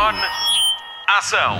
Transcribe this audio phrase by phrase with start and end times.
[0.00, 0.14] On.
[1.08, 1.58] Ação.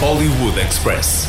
[0.00, 1.28] Hollywood Express.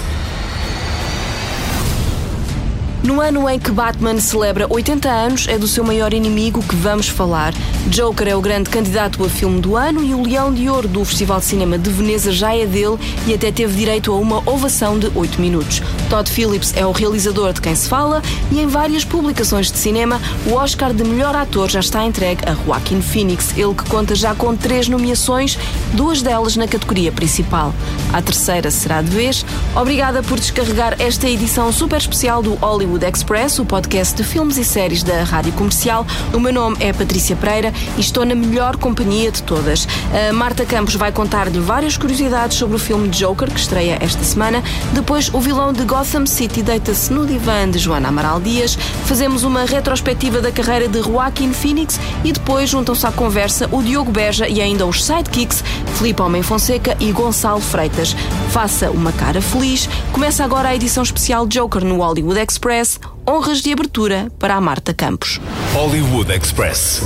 [3.04, 7.10] No ano em que Batman celebra 80 anos, é do seu maior inimigo que vamos
[7.10, 7.56] falar.
[7.88, 11.04] Joker é o grande candidato a filme do ano e o Leão de Ouro do
[11.04, 15.00] Festival de Cinema de Veneza já é dele e até teve direito a uma ovação
[15.00, 15.82] de 8 minutos.
[16.14, 20.22] Todd Phillips é o realizador de quem se fala e em várias publicações de cinema,
[20.46, 24.36] o Oscar de melhor ator já está entregue a Joaquin Phoenix, ele que conta já
[24.36, 25.58] com três nomeações,
[25.92, 27.74] duas delas na categoria principal.
[28.14, 29.44] A terceira será de vez.
[29.76, 34.64] Obrigada por descarregar esta edição super especial do Hollywood Express, o podcast de filmes e
[34.64, 36.06] séries da Rádio Comercial.
[36.32, 39.88] O meu nome é Patrícia Pereira e estou na melhor companhia de todas.
[40.30, 44.64] A Marta Campos vai contar-lhe várias curiosidades sobre o filme Joker, que estreia esta semana.
[44.92, 48.76] Depois, o vilão de Gotham City deita-se no divã de Joana Amaral Dias.
[49.06, 54.12] Fazemos uma retrospectiva da carreira de Joaquin Phoenix e depois juntam-se à conversa o Diogo
[54.12, 55.64] Beja e ainda os sidekicks
[55.96, 58.14] Filipe Homem Fonseca e Gonçalo Freitas.
[58.50, 59.88] Faça uma cara feliz.
[60.12, 64.94] Começa agora a edição especial Joker no Hollywood Express honras de abertura para a Marta
[64.94, 65.40] Campos.
[65.74, 67.02] Hollywood Express.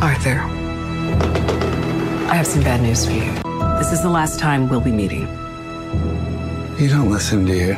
[0.00, 0.40] Arthur,
[2.32, 3.30] I have some bad news for you.
[3.78, 5.28] This is the last time we'll be meeting.
[6.78, 7.76] You don't listen, do you?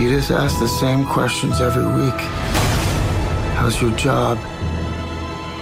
[0.00, 2.20] You just ask the same questions every week.
[3.54, 4.36] How's your job?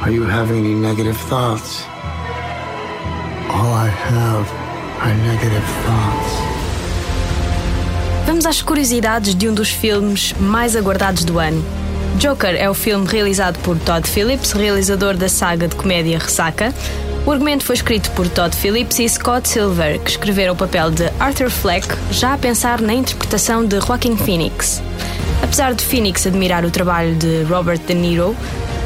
[0.00, 1.84] Are you having any negative thoughts?
[3.50, 4.50] All I have
[5.02, 6.32] are negative thoughts.
[8.24, 11.62] Vamos às curiosidades de um dos filmes mais aguardados do ano.
[12.18, 16.72] Joker é o filme realizado por Todd Phillips, realizador da saga de comédia Ressaca.
[17.26, 21.10] O argumento foi escrito por Todd Phillips e Scott Silver, que escreveram o papel de
[21.18, 24.80] Arthur Fleck, já a pensar na interpretação de Joaquin Phoenix.
[25.42, 28.36] Apesar de Phoenix admirar o trabalho de Robert De Niro,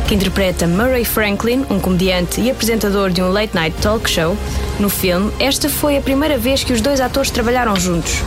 [0.09, 4.35] que interpreta Murray Franklin, um comediante e apresentador de um late night talk show,
[4.79, 8.23] no filme, esta foi a primeira vez que os dois atores trabalharam juntos.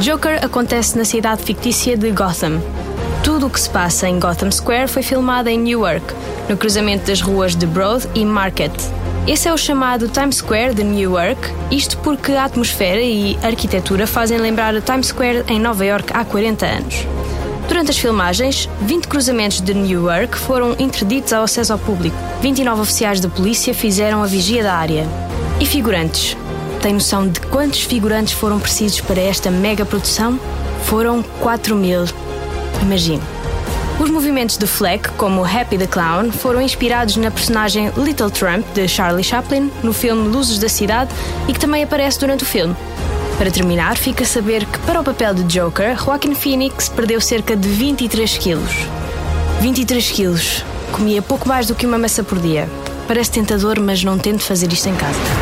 [0.00, 2.60] Joker acontece na cidade fictícia de Gotham.
[3.22, 6.12] Tudo o que se passa em Gotham Square foi filmado em Newark,
[6.48, 8.72] no cruzamento das ruas de Broad e Market.
[9.24, 11.40] Esse é o chamado Times Square de Newark,
[11.70, 16.12] isto porque a atmosfera e a arquitetura fazem lembrar a Times Square em Nova York
[16.12, 17.06] há 40 anos.
[17.68, 22.16] Durante as filmagens, 20 cruzamentos de Newark foram interditos ao acesso ao público.
[22.40, 25.06] 29 oficiais de polícia fizeram a vigia da área.
[25.60, 26.36] E figurantes?
[26.82, 30.38] Tem noção de quantos figurantes foram precisos para esta mega produção?
[30.86, 32.04] Foram 4 mil.
[32.82, 33.22] Imagine.
[34.00, 38.88] Os movimentos de Fleck, como Happy the Clown, foram inspirados na personagem Little Trump de
[38.88, 41.10] Charlie Chaplin no filme Luzes da Cidade
[41.48, 42.74] e que também aparece durante o filme.
[43.38, 47.56] Para terminar, fica a saber que para o papel de Joker, Joaquin Phoenix perdeu cerca
[47.56, 48.72] de 23 quilos.
[49.60, 50.64] 23 quilos.
[50.92, 52.68] Comia pouco mais do que uma maçã por dia.
[53.06, 55.41] Parece tentador, mas não tente fazer isto em casa.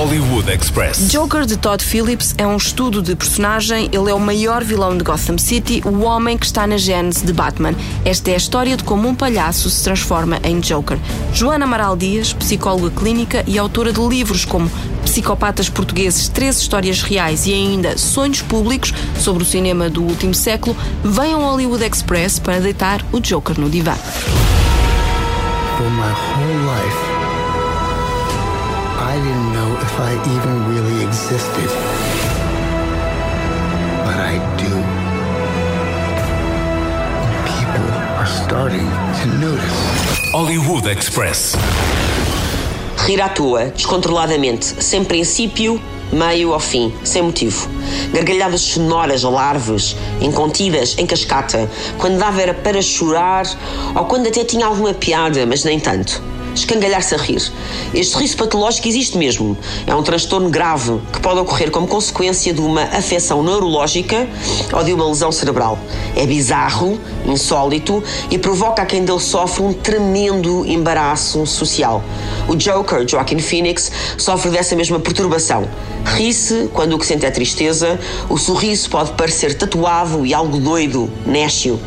[0.00, 1.12] Hollywood Express.
[1.12, 3.90] Joker de Todd Phillips é um estudo de personagem.
[3.92, 7.34] Ele é o maior vilão de Gotham City, o homem que está na gênese de
[7.34, 7.74] Batman.
[8.02, 10.98] Esta é a história de como um palhaço se transforma em Joker.
[11.34, 14.70] Joana Amaral Dias, psicóloga clínica e autora de livros como
[15.04, 20.74] Psicopatas Portugueses, Três Histórias Reais e ainda Sonhos Públicos sobre o cinema do último século,
[21.04, 23.94] vem ao Hollywood Express para deitar o Joker no divã.
[25.76, 27.10] For my whole life,
[28.98, 29.49] I didn't
[30.02, 31.68] I even really existed.
[34.02, 34.72] But I do.
[37.26, 38.88] And people are starting
[39.20, 40.30] to notice.
[40.32, 41.54] Hollywood Express.
[42.96, 45.78] Rir à toa, descontroladamente, sem princípio,
[46.10, 47.68] meio ou fim, sem motivo.
[48.14, 53.44] Gargalhadas sonoras ou larves, incontidas, em cascata, quando dava era para chorar
[53.94, 57.42] ou quando até tinha alguma piada, mas nem tanto escangalhar-se a rir.
[57.94, 59.56] Este riso patológico existe mesmo.
[59.86, 64.28] É um transtorno grave que pode ocorrer como consequência de uma afecção neurológica
[64.72, 65.78] ou de uma lesão cerebral.
[66.16, 72.02] É bizarro, insólito e provoca a quem dele sofre um tremendo embaraço social.
[72.48, 75.68] O Joker, Joaquin Phoenix, sofre dessa mesma perturbação.
[76.04, 77.98] Ri-se quando o que sente é tristeza,
[78.28, 81.78] o sorriso pode parecer tatuado e algo doido, nécio.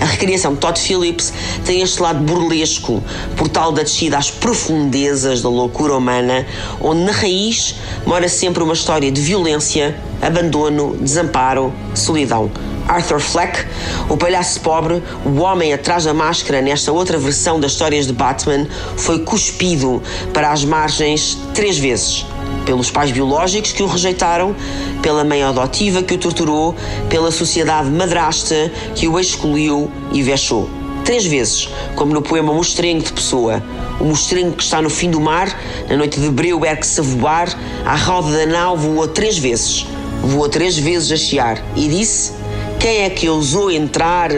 [0.00, 1.32] A recriação de Todd Phillips
[1.64, 3.02] tem este lado burlesco,
[3.36, 6.46] portal da descida às profundezas da loucura humana,
[6.80, 12.50] onde na raiz mora sempre uma história de violência, abandono, desamparo, solidão.
[12.88, 13.66] Arthur Fleck,
[14.08, 18.66] o palhaço pobre, o homem atrás da máscara nesta outra versão das histórias de Batman,
[18.96, 20.02] foi cuspido
[20.32, 22.24] para as margens três vezes.
[22.66, 24.54] Pelos pais biológicos que o rejeitaram,
[25.00, 26.74] pela mãe adotiva que o torturou,
[27.08, 30.68] pela sociedade madrasta que o excluiu e vexou.
[31.04, 33.62] Três vezes, como no poema Mostrengo de Pessoa.
[34.00, 35.48] O mostrengo que está no fim do mar,
[35.88, 37.48] na noite de breu ergue-se a voar,
[37.86, 39.86] à roda da nau voou três vezes.
[40.20, 42.32] Voou três vezes a chiar e disse
[42.80, 44.30] quem é que ousou entrar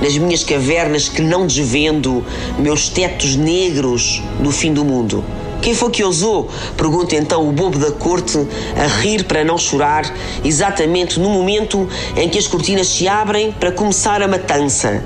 [0.00, 2.24] nas minhas cavernas que não desvendo,
[2.58, 5.24] meus tetos negros do fim do mundo?
[5.62, 6.48] Quem foi que ousou?
[6.76, 8.38] Pergunta então o bobo da corte,
[8.76, 10.04] a rir para não chorar,
[10.42, 15.02] exatamente no momento em que as cortinas se abrem para começar a matança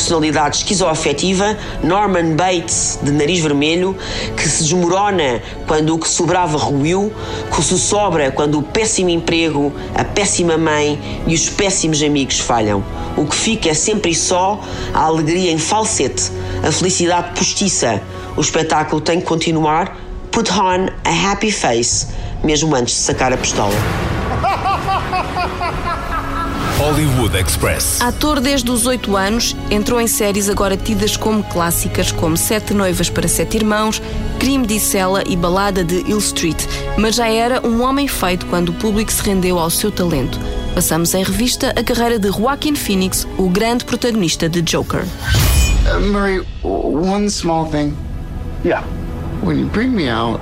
[0.00, 3.94] personalidade esquizoafetiva, Norman Bates, de nariz vermelho,
[4.36, 7.12] que se desmorona quando o que sobrava ruiu,
[7.54, 12.82] que se sobra quando o péssimo emprego, a péssima mãe e os péssimos amigos falham.
[13.16, 14.60] O que fica sempre e só
[14.94, 16.30] a alegria em falsete,
[16.62, 18.02] a felicidade postiça.
[18.36, 19.96] O espetáculo tem que continuar.
[20.30, 22.06] Put on a happy face,
[22.44, 23.74] mesmo antes de sacar a pistola.
[26.80, 28.00] Hollywood Express.
[28.00, 33.10] Ator desde os 8 anos, entrou em séries agora tidas como clássicas, como Sete Noivas
[33.10, 34.00] para Sete Irmãos,
[34.38, 36.64] Crime de Cela e Balada de Hill Street,
[36.96, 40.40] mas já era um homem feito quando o público se rendeu ao seu talento.
[40.74, 45.04] Passamos em revista a carreira de Joaquin Phoenix, o grande protagonista de Joker.
[45.90, 47.96] Uh, Murray, one small thing.
[48.62, 48.84] Yeah.
[49.42, 50.38] When you bring me out,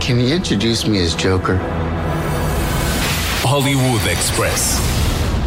[0.00, 1.58] can you introduce me as Joker?
[3.42, 5.03] Hollywood Express.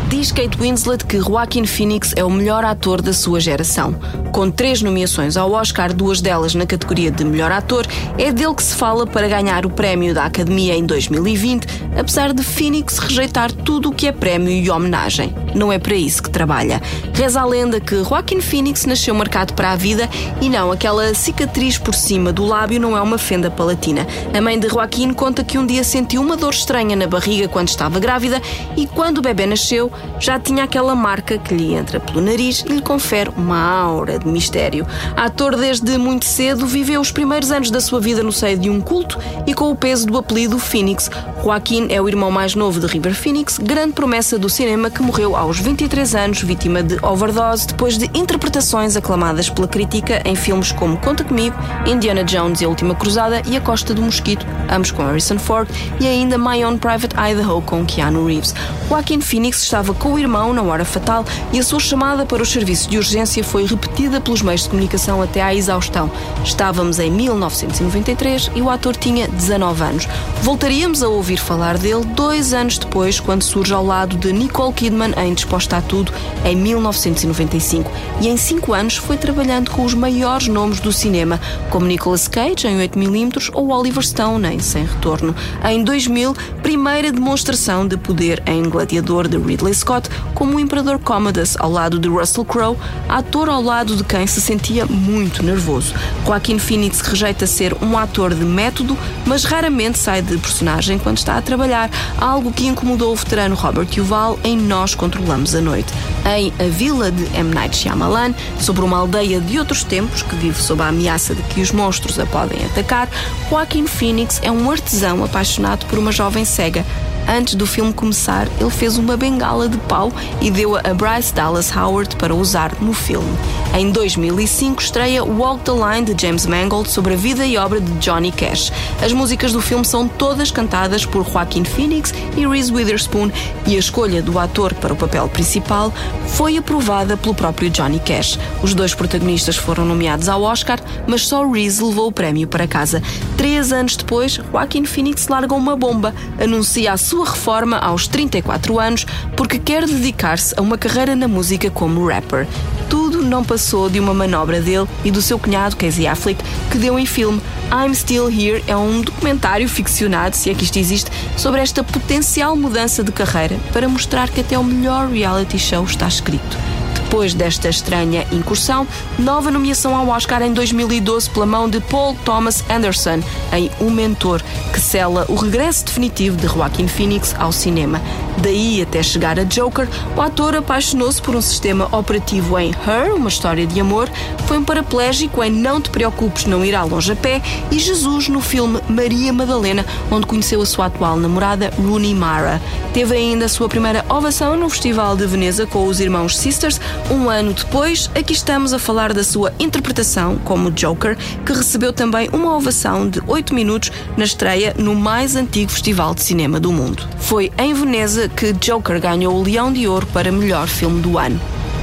[0.10, 3.94] Diz Kate Winslet que Joaquin Phoenix é o melhor ator da sua geração.
[4.32, 7.86] Com três nomeações ao Oscar, duas delas na categoria de melhor ator,
[8.18, 11.68] é dele que se fala para ganhar o prémio da Academia em 2020,
[11.98, 15.36] apesar de Phoenix rejeitar tudo o que é prémio e homenagem.
[15.54, 16.82] Não é para isso que trabalha.
[17.14, 20.08] Reza a lenda que Joaquin Phoenix nasceu marcado para a vida
[20.40, 24.08] e não, aquela cicatriz por cima do lábio não é uma fenda palatina.
[24.34, 27.70] A mãe de Joaquin conta que um dia sentiu uma dor estranha na barriga quando
[27.70, 28.42] estava grávida
[28.78, 32.74] e quando o bebê nasceu, já tinha aquela marca que lhe entra pelo nariz e
[32.74, 34.86] lhe confere uma aura de mistério.
[35.16, 38.82] Ator desde muito cedo, viveu os primeiros anos da sua vida no seio de um
[38.82, 41.10] culto e com o peso do apelido Phoenix.
[41.44, 45.36] Joaquim é o irmão mais novo de River Phoenix, grande promessa do cinema que morreu
[45.36, 50.98] aos 23 anos, vítima de overdose, depois de interpretações aclamadas pela crítica em filmes como
[50.98, 51.56] Conta Comigo,
[51.86, 55.70] Indiana Jones e a Última Cruzada e A Costa do Mosquito, ambos com Harrison Ford,
[56.00, 58.54] e ainda My Own Private Idaho com Keanu Reeves.
[58.88, 62.52] Joaquim Phoenix estava com o irmão na hora fatal e a sua chamada para os
[62.52, 66.10] serviços de urgência foi repetida pelos meios de comunicação até à exaustão.
[66.44, 70.08] Estávamos em 1993 e o ator tinha 19 anos.
[70.42, 75.14] Voltaríamos a ouvir falar dele dois anos depois, quando surge ao lado de Nicole Kidman
[75.18, 76.12] em Disposta a Tudo,
[76.46, 77.92] em 1995.
[78.22, 81.40] E em cinco anos foi trabalhando com os maiores nomes do cinema,
[81.70, 85.36] como Nicolas Cage em 8mm ou Oliver Stone em Sem Retorno.
[85.64, 91.56] Em 2000, primeira demonstração de poder em Gladiador de Ridley Scott, como o Imperador Commodus
[91.60, 92.78] ao lado de Russell Crowe,
[93.08, 95.94] ator ao lado de quem se sentia muito nervoso.
[96.26, 101.38] Joaquin Phoenix rejeita ser um ator de método, mas raramente sai de personagem quando está
[101.38, 101.90] a trabalhar,
[102.20, 105.94] algo que incomodou o veterano Robert Duval em Nós Controlamos a Noite.
[106.26, 107.54] Em A Vila de M.
[107.54, 111.62] Night Shyamalan, sobre uma aldeia de outros tempos que vive sob a ameaça de que
[111.62, 113.10] os monstros a podem atacar,
[113.50, 116.86] Joaquin Phoenix é um artesão apaixonado por uma jovem cega.
[117.28, 121.76] Antes do filme começar, ele fez uma bengala de pau e deu-a a Bryce Dallas
[121.76, 123.28] Howard para usar no filme.
[123.76, 127.92] Em 2005 estreia Walk the Line de James Mangold sobre a vida e obra de
[128.00, 128.72] Johnny Cash.
[129.04, 133.30] As músicas do filme são todas cantadas por Joaquin Phoenix e Reese Witherspoon
[133.68, 135.94] e a escolha do ator para o papel principal
[136.28, 138.40] foi aprovada pelo próprio Johnny Cash.
[138.64, 143.02] Os dois protagonistas foram nomeados ao Oscar, mas só Reese levou o prémio para casa.
[143.36, 149.06] Três anos depois, Joaquin Phoenix larga uma bomba, anuncia a sua reforma aos 34 anos
[149.36, 152.48] porque quer dedicar-se a uma carreira na música como rapper.
[152.90, 156.98] Tudo não passou de uma manobra dele e do seu cunhado, Casey Affleck, que deu
[156.98, 157.42] em filme.
[157.72, 162.56] I'm Still Here é um documentário ficcionado, se é que isto existe, sobre esta potencial
[162.56, 166.77] mudança de carreira para mostrar que até o melhor reality show está escrito.
[167.08, 168.86] Depois desta estranha incursão,
[169.18, 173.22] nova nomeação ao Oscar em 2012 pela mão de Paul Thomas Anderson
[173.54, 178.02] em O Mentor, que sela o regresso definitivo de Joaquin Phoenix ao cinema.
[178.40, 183.30] Daí até chegar a Joker, o ator apaixonou-se por um sistema operativo em Her, uma
[183.30, 184.10] história de amor,
[184.46, 188.42] foi um paraplégico em Não Te Preocupes, Não Irá Longe a Pé e Jesus no
[188.42, 192.62] filme Maria Madalena, onde conheceu a sua atual namorada Rooney Mara.
[192.94, 197.30] Teve ainda a sua primeira ovação no Festival de Veneza com os irmãos Sisters, um
[197.30, 202.56] ano depois, aqui estamos a falar da sua interpretação como Joker, que recebeu também uma
[202.56, 207.08] ovação de 8 minutos na estreia no mais antigo festival de cinema do mundo.
[207.20, 211.40] Foi em Veneza que Joker ganhou o Leão de Ouro para melhor filme do ano.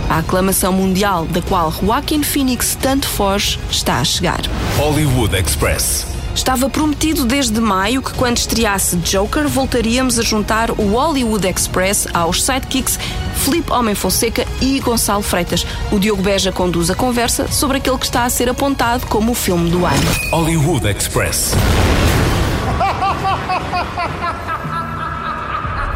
[0.09, 4.40] A aclamação mundial da qual Joaquin Phoenix tanto foge está a chegar.
[4.76, 6.13] Hollywood Express.
[6.34, 12.42] Estava prometido desde maio que, quando estreasse Joker, voltaríamos a juntar o Hollywood Express aos
[12.42, 12.98] sidekicks
[13.36, 15.64] Felipe Homem Fonseca e Gonçalo Freitas.
[15.92, 19.34] O Diogo Beja conduz a conversa sobre aquele que está a ser apontado como o
[19.34, 20.02] filme do ano.
[20.32, 21.52] Hollywood Express.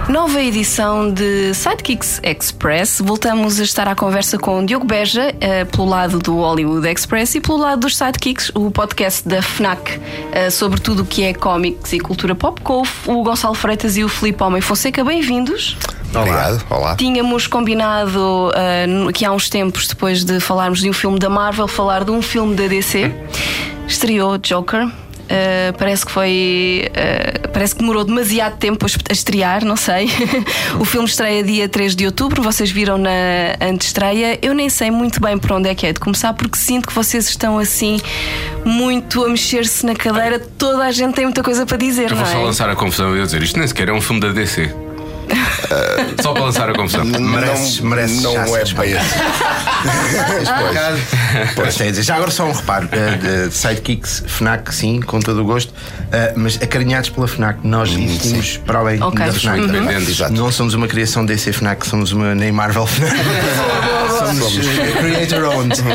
[0.09, 3.03] Nova edição de Sidekicks Express.
[3.05, 7.43] Voltamos a estar à conversa com Diogo Beja, eh, pelo lado do Hollywood Express e
[7.43, 10.01] pelo lado dos Sidekicks, o podcast da FNAC
[10.33, 14.05] eh, sobre tudo o que é cómics e cultura pop, com o Gonçalo Freitas e
[14.05, 15.05] o Felipe Homem Fonseca.
[15.05, 15.77] Bem-vindos.
[16.15, 16.97] Obrigado, olá.
[16.97, 21.69] Tínhamos combinado uh, que há uns tempos, depois de falarmos de um filme da Marvel,
[21.69, 23.13] falar de um filme da DC.
[23.87, 24.91] Estreou Joker.
[25.29, 26.89] Uh, parece que foi.
[26.89, 30.09] Uh, parece que demorou demasiado tempo a estrear, não sei.
[30.81, 33.11] o filme estreia dia 3 de outubro, vocês viram na
[33.61, 34.39] antestreia.
[34.41, 36.95] Eu nem sei muito bem por onde é que é de começar, porque sinto que
[36.95, 38.01] vocês estão assim
[38.65, 40.39] muito a mexer-se na cadeira.
[40.39, 42.11] Toda a gente tem muita coisa para dizer.
[42.11, 42.45] Eu vou só é?
[42.45, 44.88] lançar a confusão e eu dizer isto nem sequer é um filme da DC.
[46.23, 47.05] Só para lançar a confusão.
[47.05, 49.19] Mereces, não, mereces não já é bem assim.
[50.59, 52.03] Pois, pois tem a dizer.
[52.03, 56.33] Já agora só um reparo: uh, de sidekicks, Fnac, sim, com todo o gosto, uh,
[56.37, 59.25] mas acarinhados pela Fnac, nós existimos para além Ok.
[59.25, 59.61] da Fnac.
[59.61, 60.31] Uhum.
[60.31, 63.15] Não somos uma criação DC Fnac, somos uma nem Marvel Fnac.
[64.35, 65.75] Somos uh, creator owned.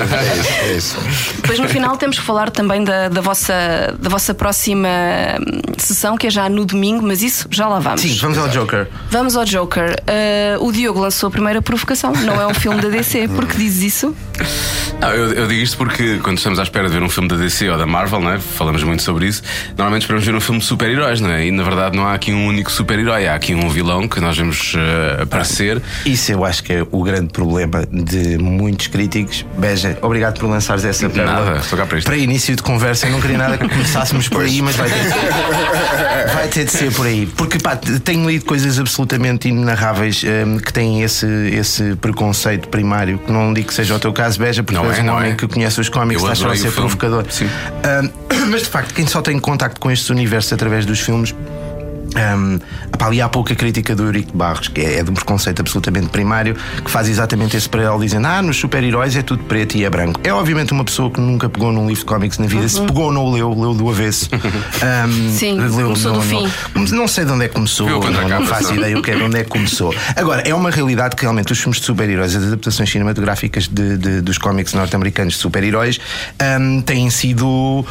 [0.63, 1.33] É isso, é isso.
[1.35, 3.53] Depois no final temos que falar também da, da, vossa,
[3.99, 4.87] da vossa próxima
[5.39, 8.01] hum, sessão, que é já no domingo, mas isso já lá vamos.
[8.01, 8.87] Sim, vamos ao Joker.
[9.09, 9.95] Vamos ao Joker.
[10.01, 12.13] Uh, o Diogo lançou a primeira provocação.
[12.13, 13.27] Não é um filme da DC.
[13.29, 14.15] Por que dizes isso?
[15.03, 17.35] Não, eu, eu digo isto porque quando estamos à espera de ver um filme da
[17.35, 18.39] DC ou da Marvel, não é?
[18.39, 19.43] falamos muito sobre isso,
[19.77, 21.45] normalmente esperamos ver um filme de super-heróis, não é?
[21.45, 24.37] E na verdade não há aqui um único super-herói, há aqui um vilão que nós
[24.37, 25.81] vemos uh, para ser.
[26.05, 29.45] Isso eu acho que é o grande problema de muitos críticos.
[29.57, 31.45] Beja, obrigado por lançares essa pérola.
[31.45, 32.07] Nada, estou cá para isto.
[32.07, 35.03] Para início de conversa, eu não queria nada que começássemos por aí, mas vai ter,
[35.03, 37.25] de ser, vai ter de ser por aí.
[37.25, 43.17] Porque pá, tenho lido coisas absolutamente inenarráveis hum, que têm esse, esse preconceito primário.
[43.17, 45.35] Que não digo que seja o teu caso, Beja, porque és é, um homem é.
[45.35, 47.23] que conhece os cómics, só a ser provocador.
[47.23, 48.09] Hum,
[48.49, 51.33] mas de facto, quem só tem contacto com estes universos através dos filmes.
[52.15, 52.59] Um,
[52.93, 56.07] epá, ali há pouca crítica do Eurico Barros, que é, é de um preconceito absolutamente
[56.09, 59.89] primário, que faz exatamente esse paralelo, dizendo: Ah, nos super-heróis é tudo preto e é
[59.89, 60.19] branco.
[60.23, 63.11] É obviamente uma pessoa que nunca pegou num livro de cómics na vida, se pegou,
[63.11, 64.29] não o leu, leu do avesso.
[64.83, 66.95] Um, Sim, leu, começou não, do não, fim.
[66.95, 69.23] Não sei de onde é que começou, não, não faço ideia o que é, de
[69.23, 69.93] onde é que começou.
[70.15, 74.21] Agora, é uma realidade que realmente os filmes de super-heróis, as adaptações cinematográficas de- de-
[74.21, 75.99] dos cómics norte-americanos de super-heróis
[76.59, 77.85] um, têm sido, uh,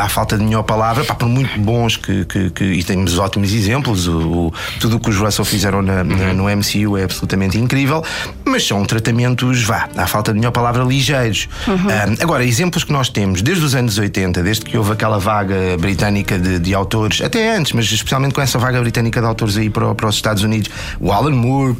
[0.00, 3.52] à falta de melhor palavra, pá, por muito bons que, que, que- e temos ótimos
[3.52, 4.08] exemplos.
[4.18, 8.02] O, tudo o que os Russell fizeram na- na- no MCU é absolutamente incrível,
[8.44, 11.48] mas são tratamentos, vá, à falta de melhor palavra, ligeiros.
[11.66, 15.56] Um, agora, exemplos que nós temos desde os anos 80, desde que houve aquela vaga
[15.78, 19.70] britânica de, de autores, até antes, mas especialmente com essa vaga britânica de autores aí
[19.70, 20.70] para, para os Estados Unidos,
[21.00, 21.76] o Alan Moore.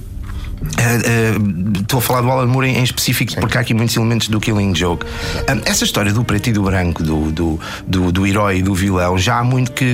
[0.60, 3.96] Uh, uh, Estou a falar do Alan Moore em, em específico porque há aqui muitos
[3.96, 5.06] elementos do Killing Joke.
[5.48, 8.74] Um, essa história do preto e do branco, do, do, do, do herói e do
[8.74, 9.84] vilão, já há muito que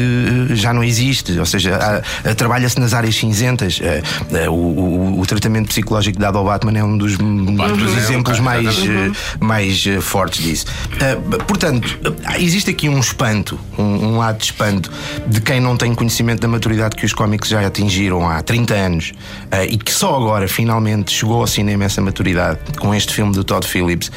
[0.50, 1.38] uh, já não existe.
[1.38, 3.78] Ou seja, uh, trabalha-se nas áreas cinzentas.
[3.78, 7.56] Uh, uh, o, o- o tratamento psicológico dado ao Batman é um dos, um dos
[7.56, 10.66] Batman é um exemplos caso, mais, uh, mais uh, fortes disso.
[10.94, 14.90] Uh, portanto, uh, existe aqui um espanto, um, um lado de espanto
[15.26, 19.12] de quem não tem conhecimento da maturidade que os cómics já atingiram há 30 anos
[19.52, 23.42] uh, e que só agora finalmente chegou ao cinema essa maturidade com este filme do
[23.44, 24.10] Todd Phillips.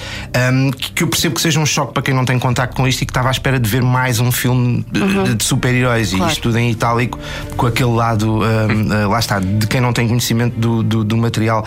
[0.54, 2.88] Um, que, que eu percebo que seja um choque para quem não tem contacto com
[2.88, 6.26] isto e que estava à espera de ver mais um filme de, de super-heróis Claro.
[6.26, 7.20] e isto tudo em itálico
[7.56, 11.18] com aquele lado, um, uh, lá está, de quem não tem conhecimento do, do, do
[11.18, 11.66] material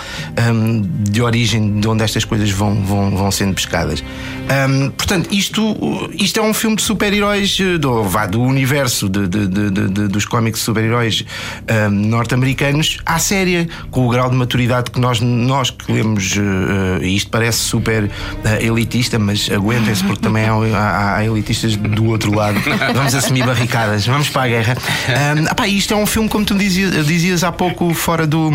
[0.53, 4.03] um, de origem de onde estas coisas vão, vão, vão sendo pescadas.
[4.97, 9.47] Portanto, isto, isto é um filme de super-heróis eh, do, vá, do universo de, de-
[9.49, 11.25] de- dos cómics de super-heróis
[11.91, 14.60] norte-americanos à séria, com o grau de maturidade
[14.93, 16.35] que nós, nós que lemos,
[17.03, 18.11] e isto parece super
[18.45, 22.61] eh, elitista, mas aguentem-se porque também há, há- elitistas do outro lado.
[22.95, 24.77] Vamos assumir barricadas, vamos para a guerra.
[25.51, 28.51] Apá, isto é um filme, como tu dizias, dizias há pouco, fora do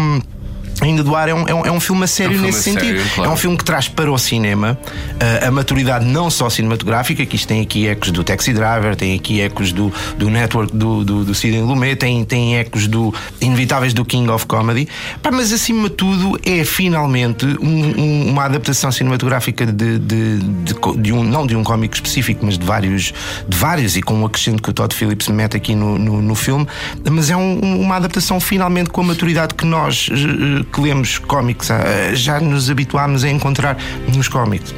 [0.82, 2.48] ainda do ar é um, é um, é um filme a sério É um filme
[2.56, 2.98] nesse a sentido.
[2.98, 3.30] sério, claro.
[3.30, 7.36] É um filme que traz para o cinema uh, a maturidade não só cinematográfica, que
[7.36, 11.24] isto tem aqui ecos do Taxi Driver, tem aqui ecos do, do Network do, do,
[11.26, 14.88] do Sidney Lumet, tem, tem ecos do Inevitáveis do King of Comedy,
[15.22, 20.76] Pá, mas acima de tudo é finalmente um- um- uma adaptação cinematográfica de, de, de
[20.98, 23.14] de um, não de um cómico específico, mas de vários,
[23.48, 26.36] de vários, e com o acrescento que o Todd Phillips mete aqui no, no, no
[26.36, 26.68] filme,
[27.10, 31.72] mas é um- uma adaptação finalmente com a maturidade que nós eh, que lemos cómics
[31.72, 33.78] ah, já nos habituámos a encontrar
[34.14, 34.74] nos cómics.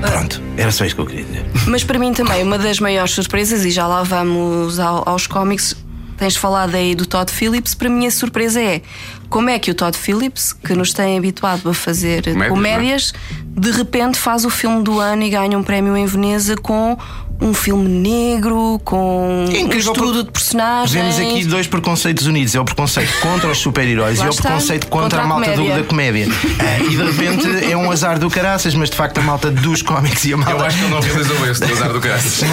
[0.00, 1.44] Pronto, era só isso que eu queria dizer.
[1.66, 5.76] Mas para mim também, uma das maiores surpresas, e já lá vamos ao- aos cómics,
[6.16, 7.74] tens falado aí do Todd Phillips.
[7.74, 8.80] Para mim, a surpresa é
[9.28, 13.14] como é que o Todd Phillips, que nos tem habituado a fazer Comédias, comédias,
[13.46, 16.96] de repente faz o filme do ano e ganha um prémio em Veneza com
[17.40, 20.92] um filme negro, com É um incrível estudo porque de personagens.
[20.92, 24.86] Vemos aqui dois preconceitos unidos: é o preconceito contra os super-heróis e é o preconceito
[24.88, 26.26] contra, contra a a malta do- da comédia.
[26.58, 29.82] Ah, e de repente é um azar do caraças, mas de facto a malta dos
[29.82, 30.52] cómics e a malta.
[30.52, 32.46] Eu acho que ele não realizou esse do azar do Cássio.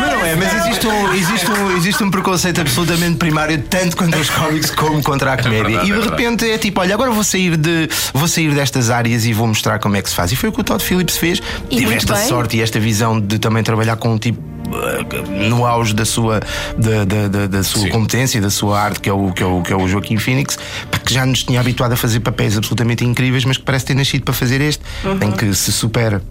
[0.00, 4.18] Mas não é, mas existe um, existe, um, existe um preconceito absolutamente primário, tanto contra
[4.20, 5.64] os cómics como contra a comédia.
[5.64, 8.90] verdade, e de é repente é tipo, olha, agora vou sair, de, vou sair destas
[8.90, 10.30] áreas e vou mostrar como é que se faz.
[10.32, 11.42] E foi o que o Todd Phillips fez.
[11.70, 12.26] E Tive esta bem.
[12.28, 14.40] sorte e esta visão de também trabalhar com um tipo.
[14.70, 16.40] eh, No auge da sua,
[16.76, 17.88] da, da, da- da sua Sim.
[17.88, 20.58] competência, da sua arte, que é, o, que, é o, que é o Joaquim Phoenix,
[21.04, 24.22] que já nos tinha habituado a fazer papéis absolutamente incríveis, mas que parece ter nascido
[24.24, 25.18] para fazer este, Uhum.
[25.22, 26.22] em que se supera.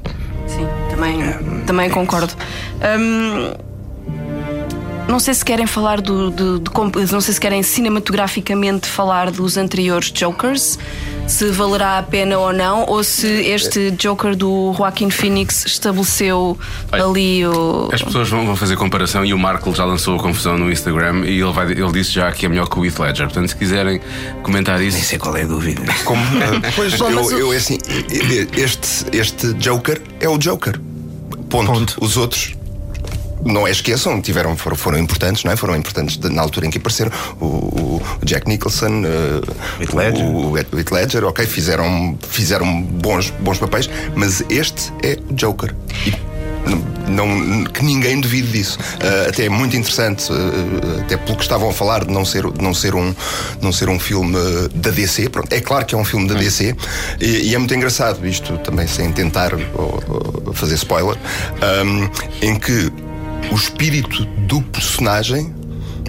[0.46, 1.20] Sim, também,
[1.66, 2.32] também concordo.
[3.00, 3.54] Hum,
[5.08, 6.62] não sei se querem falar do, do-
[7.12, 10.78] Não sei se querem cinematograficamente falar dos anteriores Jokers,
[11.28, 16.58] se valerá a pena ou não, ou se este Joker do Joaquin Phoenix estabeleceu
[16.92, 17.90] ali o.
[17.92, 21.26] As pessoas vão, vão fazer comparação e o Marco já lançou a confusão no Instagram
[21.26, 23.26] e ele, vai, ele disse já que é melhor que o Heath Ledger.
[23.28, 24.02] Portanto, se quiserem
[24.44, 25.02] comentar Nem isso.
[25.02, 25.82] sei qual é a dúvida.
[26.06, 26.22] Como,
[26.76, 27.78] pois, eu, o- eu, é assim,
[28.56, 30.80] este, este Joker é o Joker.
[31.50, 31.72] Ponto.
[31.72, 31.98] Ponto.
[32.02, 32.57] Os outros.
[33.48, 35.56] Não é esqueçam, tiveram, foram, foram importantes, não é?
[35.56, 37.12] Foram importantes de- na altura em que apareceram.
[37.39, 40.25] O, o Jack Nicholson, eh, Heath Ledger.
[40.25, 45.74] o, o Heath Ledger, ok, fizeram, fizeram bons, bons papéis, mas este é o Joker.
[46.06, 46.27] E
[47.08, 48.77] não, que ninguém duvide disso.
[48.96, 52.50] Uh, até é muito interessante, uh, até pelo que estavam a falar de não ser,
[52.51, 53.16] de não ser, um,
[53.62, 55.30] não ser um filme uh, da DC.
[55.30, 56.76] Pronto, é claro que é um filme da DC
[57.19, 61.15] e, e é muito engraçado, isto também sem tentar uh, uh, fazer spoiler,
[61.86, 62.10] um,
[62.45, 62.91] em que
[63.52, 65.54] o espírito do personagem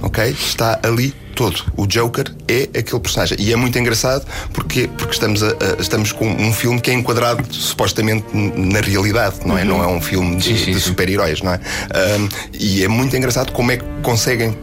[0.02, 0.24] ok?
[0.30, 1.60] Está ali todo.
[1.76, 3.36] O Joker é aquele personagem.
[3.40, 6.94] E é muito engraçado porque, porque estamos, a- a- estamos com um filme que é
[6.94, 9.64] enquadrado supostamente na realidade, não é?
[9.64, 11.60] Não é um filme de, de super-heróis, não é?
[11.94, 14.56] Ahm, e é muito engraçado como é que conseguem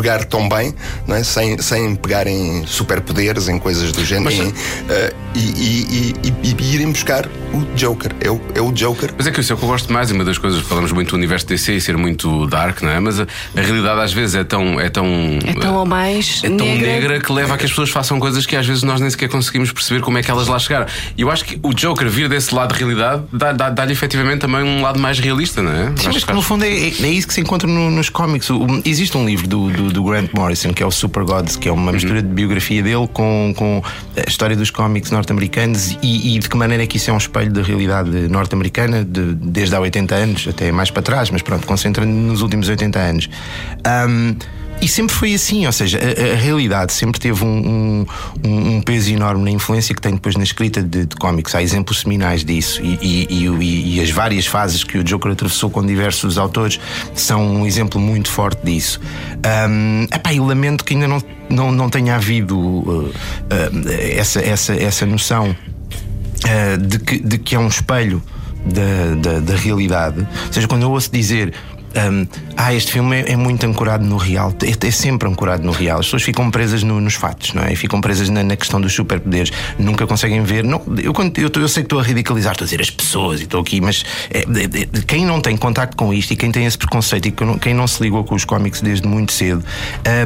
[0.00, 0.74] pegar tão bem,
[1.06, 1.24] não é?
[1.24, 4.52] sem, sem pegar em superpoderes, em coisas do género, Mas- em,
[4.90, 8.12] ah, e, e- e- e- e irem buscar o Joker.
[8.20, 10.10] É o, é o Joker Mas é que isso é o que eu gosto mais,
[10.10, 13.00] e uma das coisas, falamos muito do universo DC e ser muito dark, não é?
[13.00, 14.78] Mas a, a realidade às vezes é tão.
[14.80, 15.06] É tão,
[15.44, 16.86] É tão ou mais é tão negra.
[16.92, 17.20] negra.
[17.20, 19.72] que leva a que as pessoas façam coisas que às vezes nós nem sequer conseguimos
[19.72, 20.86] perceber como é que elas lá chegaram.
[21.16, 24.40] E eu acho que o Joker vir desse lado de realidade dá- dá- dá-lhe efetivamente
[24.40, 25.86] também um lado mais realista, não é?
[25.88, 28.50] Sim, Acho mas que no fundo é, é- isso que se encontra no- nos cómics.
[28.50, 31.68] O- existe um livro do, do- do Grant Morrison que é o Super Gods, que
[31.68, 33.82] é uma mistura de biografia dele com, com
[34.16, 37.18] a história dos cómics norte-americanos e, e de que maneira é que isso é um
[37.18, 41.66] espelho da realidade norte-americana de- desde há 80 anos, até mais para trás, mas pronto,
[41.66, 43.30] concentrando nos últimos 80 anos.
[43.84, 44.36] Ahm,
[44.80, 48.06] e sempre foi assim, ou seja, a, a realidade sempre teve um,
[48.44, 51.54] um- um peso enorme na influência que tem depois na escrita de, de cómics.
[51.54, 55.68] Há exemplos seminais disso e, e- e e as várias fases que o Joker atravessou
[55.70, 56.78] com diversos autores
[57.14, 59.00] são um exemplo muito forte disso.
[59.68, 63.12] Um, epá, e lamento que ainda não, não, não tenha havido uh, uh,
[64.16, 65.50] essa, essa, essa noção
[66.44, 68.22] uh, de, que, de que é um espelho
[68.64, 70.20] da, da, da realidade.
[70.20, 71.52] Ou seja, quando eu ouço dizer.
[72.10, 75.72] Um, ah, este filme é, é muito ancorado no real, é, é sempre ancorado no
[75.72, 75.98] real.
[76.00, 77.72] As pessoas ficam presas no- nos fatos, não é?
[77.72, 80.64] E ficam presas na, na questão dos superpoderes, nunca conseguem ver.
[80.64, 83.40] Não, eu, quando- eu, eu sei que estou a ridicalizar, estou a dizer as pessoas
[83.40, 84.44] e estou aqui, mas é,
[85.06, 88.02] quem não tem contacto com isto e quem tem esse preconceito e quem não, se
[88.02, 89.64] ligou com os cómics desde muito cedo,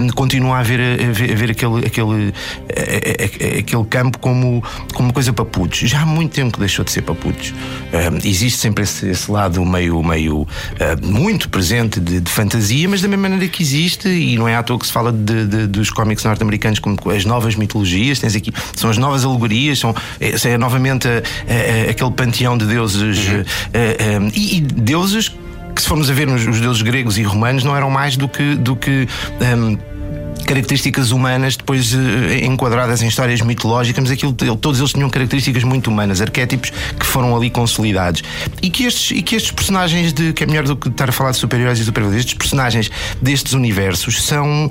[0.00, 2.34] um, continua a ver, a ver, a ver aquele, aquele,
[2.70, 4.62] a- aquele campo como,
[4.94, 5.78] como coisa para putos.
[5.80, 7.52] Já há muito tempo que deixou de ser para putos.
[7.92, 10.46] Um, existe sempre esse, esse lado meio, meio uh,
[11.06, 14.62] muito presente de, de fantasia, mas da mesma maneira que existe, e não é à
[14.62, 18.50] toa que se fala de, de- dos cómics norte-americanos como as novas mitologias, tens aqui,
[18.74, 23.18] são as novas alegorias, são, é, é novamente a- a- a- aquele panteão de deuses
[23.28, 25.28] uh, um, e, e deuses
[25.74, 28.28] que se formos a ver nos os deuses gregos e romanos não eram mais do
[28.28, 29.08] que, do que
[29.40, 29.78] um,
[30.46, 35.88] características humanas depois eh, enquadradas em histórias mitológicas, mas aquilo, todos eles tinham características muito
[35.90, 38.22] humanas, arquétipos que foram ali consolidados.
[38.60, 40.32] E que estes, e que estes personagens de.
[40.32, 42.90] que é melhor do que estar a falar de super-heróis e super estes personagens
[43.20, 44.68] destes universos são,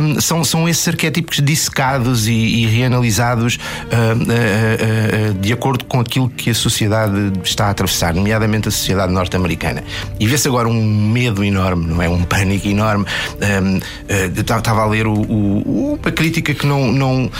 [0.00, 6.00] um, são, são esses arquétipos dissecados e, e reanalisados uh, uh, uh, de acordo com
[6.00, 9.82] aquilo que a sociedade está a atravessar, nomeadamente a sociedade norte-americana.
[10.18, 12.08] E vê-se agora um medo enorme, não é?
[12.08, 13.04] Um pânico enorme.
[13.40, 13.80] Um,
[14.58, 17.30] estava a ler o, o, uma crítica que não, não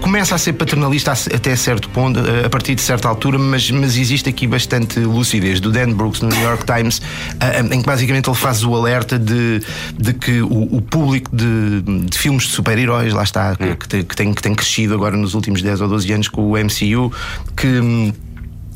[0.00, 4.28] começa a ser paternalista até certo ponto, a partir de certa altura, mas, mas existe
[4.28, 5.60] aqui bastante lucidez.
[5.60, 7.00] Do Dan Brooks no New York Times,
[7.70, 9.60] em que basicamente ele faz o alerta de,
[9.98, 13.76] de que o, o público de, de, filmes de super-heróis, lá está, hum.
[13.76, 16.56] que, que, tem, que tem crescido agora nos últimos 10 ou 12 anos com o
[16.56, 17.12] MCU,
[17.56, 18.12] que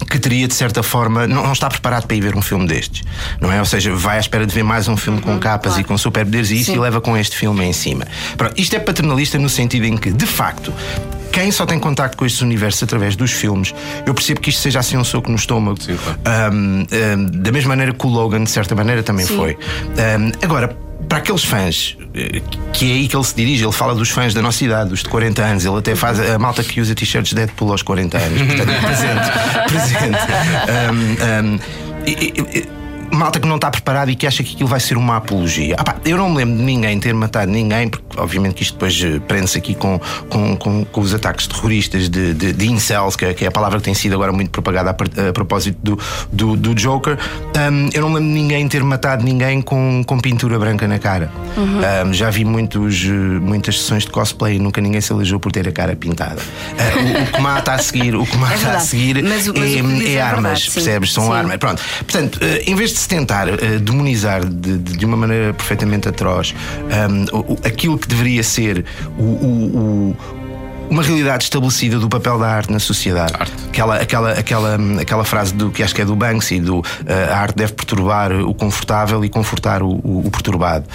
[0.07, 3.03] que teria de certa forma não, não, está preparado para ir ver um filme destes,
[3.41, 3.59] não é?
[3.59, 5.81] Ou seja, vai à espera de ver mais um filme uhum, com capas claro.
[5.81, 8.07] e com superpoderes e isso e leva com este filme em cima.
[8.37, 10.73] Pronto, isto é paternalista no sentido em que, de facto,
[11.33, 13.75] quem só tem contacto com estes universos através dos filmes,
[14.07, 15.81] eu percebo que isto seja assim um soco no estômago.
[15.81, 16.55] Sim, claro.
[16.55, 19.37] um, um, da mesma maneira que o Logan, de certa maneira, também Sim.
[19.37, 19.53] foi.
[19.57, 20.77] Um, agora,
[21.09, 22.41] para aqueles fãs, eh,
[22.73, 25.03] que é aí que ele se dirige, ele fala dos fãs da nossa idade, dos
[25.03, 28.43] de 40 anos, ele até faz a malta que usa t-shirts Deadpool aos 40 anos.
[28.43, 29.69] Portanto, presente.
[29.69, 30.19] presente.
[30.69, 32.78] Um, um,
[33.11, 35.77] malta que não está preparada e que acha que aquilo vai ser uma apologia.
[35.79, 38.75] Ah, pá, eu não me lembro de ninguém ter matado ninguém, porque obviamente que isto
[38.75, 43.17] depois eh, prende-se aqui com, com, com, com, os ataques terroristas de, de, de incels,
[43.17, 45.79] que é, que é, a palavra que tem sido agora muito propagada a, a propósito
[45.83, 45.99] do,
[46.33, 47.19] do, do Joker.
[47.57, 50.99] Um, eu não me lembro de ninguém ter matado ninguém com, com pintura branca na
[50.99, 51.31] cara.
[51.57, 52.09] Uhum.
[52.09, 55.53] Um, já vi muitos, eh, muitas sessões de cosplay e nunca ninguém se elegeu por
[55.53, 56.41] ter a cara pintada.
[56.41, 59.47] Uh, o, o, que mata a seguir, o que é mata é a seguir mas,
[59.49, 61.13] mas é, é, é, armas, verdade, percebes?
[61.13, 61.33] São sim.
[61.33, 61.57] armas.
[61.57, 61.83] Pronto.
[61.99, 66.55] Portanto, uh, em vez de se tentar uh, demonizar de, de, uma maneira perfeitamente atroz
[66.85, 68.85] um, aquilo que deveria ser
[69.17, 70.17] o, o,
[70.91, 73.33] uma realidade estabelecida do papel da arte na sociedade.
[73.35, 73.53] Arte.
[73.69, 76.85] Aquela, aquela, aquela, aquela frase do que acho que é do Banksy, do uh,
[77.31, 80.87] a arte deve perturbar o confortável e confortar o, o, o perturbado.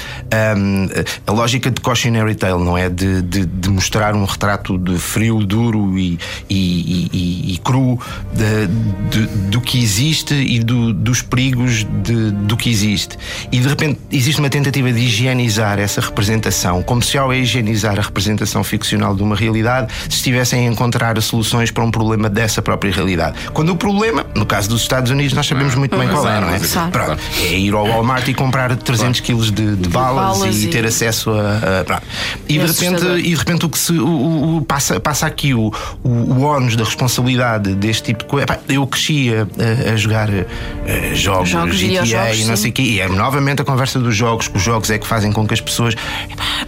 [0.58, 0.88] Um,
[1.25, 2.89] a lógica de cautionary tale, não é?
[2.89, 7.99] De, de, de, mostrar um retrato de frio, duro e, e, e, e cru
[8.34, 8.67] de,
[9.10, 13.17] de, do que existe e do, dos perigos do que existe.
[13.51, 18.01] E de repente existe uma tentativa de higienizar essa representação, como se ao higienizar a
[18.01, 22.91] representação ficcional de uma realidade se estivessem a encontrar soluções para um problema dessa própria
[22.91, 23.38] realidade.
[23.54, 26.50] Quando o problema, no caso dos Estados Unidos, nós sabemos muito bem qual é, não
[26.50, 26.60] é?
[26.91, 30.86] Pronto, é ir ao Walmart e comprar 300 quilos de, de balas, balas, e, ter
[30.86, 31.80] acesso a.
[31.80, 32.04] a pronto.
[32.48, 35.72] E, de repente, e de repente o que se o, o, passa, passa aqui o,
[36.04, 38.46] o, o ónus da responsabilidade deste tipo de coisa.
[38.67, 43.00] Eu crescia a, a jogar a, jogos, jogos GTA e não sei o quê, e
[43.00, 45.62] é novamente a conversa dos jogos, que os jogos é que fazem com que as
[45.62, 45.96] pessoas.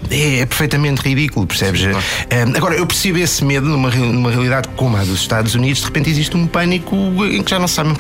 [0.10, 1.82] É, é perfeitamente ridículo, percebes?
[1.82, 2.58] Sim, claro.
[2.58, 5.86] Agora, eu percebo percebe esse medo numa, numa realidade como a dos Estados Unidos, de
[5.86, 7.94] repente existe um pânico em que já não sabem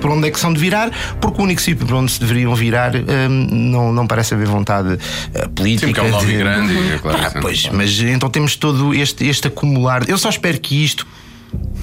[0.00, 0.90] por onde é que são de virar,
[1.20, 4.94] porque o único sítio para onde se deveriam virar um, não, não parece haver vontade
[4.94, 5.88] uh, política.
[5.88, 6.38] Sim, que é um lobby de...
[6.38, 6.92] grande.
[6.92, 10.08] É claro, ah, pois, mas então temos todo este, este acumular.
[10.08, 11.06] Eu só espero que isto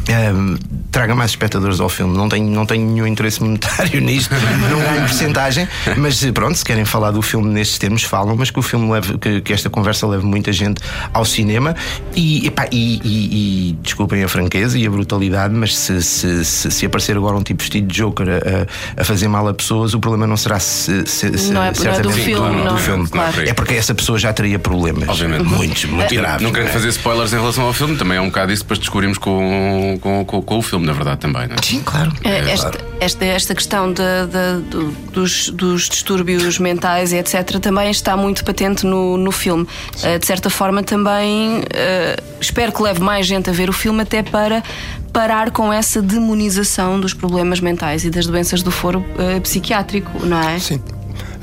[0.10, 0.58] um,
[0.92, 2.16] traga mais espectadores ao filme.
[2.16, 4.34] Não tenho, não tenho nenhum interesse monetário nisto,
[4.70, 8.60] não ganho porcentagem, mas pronto, se querem falar do filme nestes termos, falam, mas que
[8.60, 10.82] o filme leve, que, que esta conversa leve muita gente
[11.14, 11.76] ao cinema
[12.16, 16.72] e, epá, e, e, e, desculpem a franqueza e a brutalidade, mas se, se, se,
[16.72, 20.00] se, aparecer agora um tipo vestido de Joker a, a fazer mal a pessoas, o
[20.00, 23.10] problema não será se, se, não é, certamente não é do filme, do filme.
[23.10, 23.50] Claro.
[23.50, 25.10] É porque essa pessoa já teria problemas.
[25.10, 25.44] Obviamente.
[25.44, 26.42] Muitos, muito graves.
[26.42, 26.70] Não quero é?
[26.70, 29.53] fazer spoilers em relação ao filme, também é um bocado isso, depois descobrimos com,
[30.02, 31.48] com, com, com o filme, na verdade, também.
[31.48, 31.64] Não é?
[31.64, 32.12] Sim, claro.
[32.24, 37.60] É, esta, esta, esta questão de, de, de, dos, dos distúrbios mentais e etc.
[37.60, 39.64] também está muito patente no, no filme.
[39.64, 44.02] Uh, de certa forma, também uh, espero que leve mais gente a ver o filme,
[44.02, 44.64] até para
[45.12, 50.42] parar com essa demonização dos problemas mentais e das doenças do foro uh, psiquiátrico, não
[50.42, 50.60] é?
[50.60, 50.82] Sim.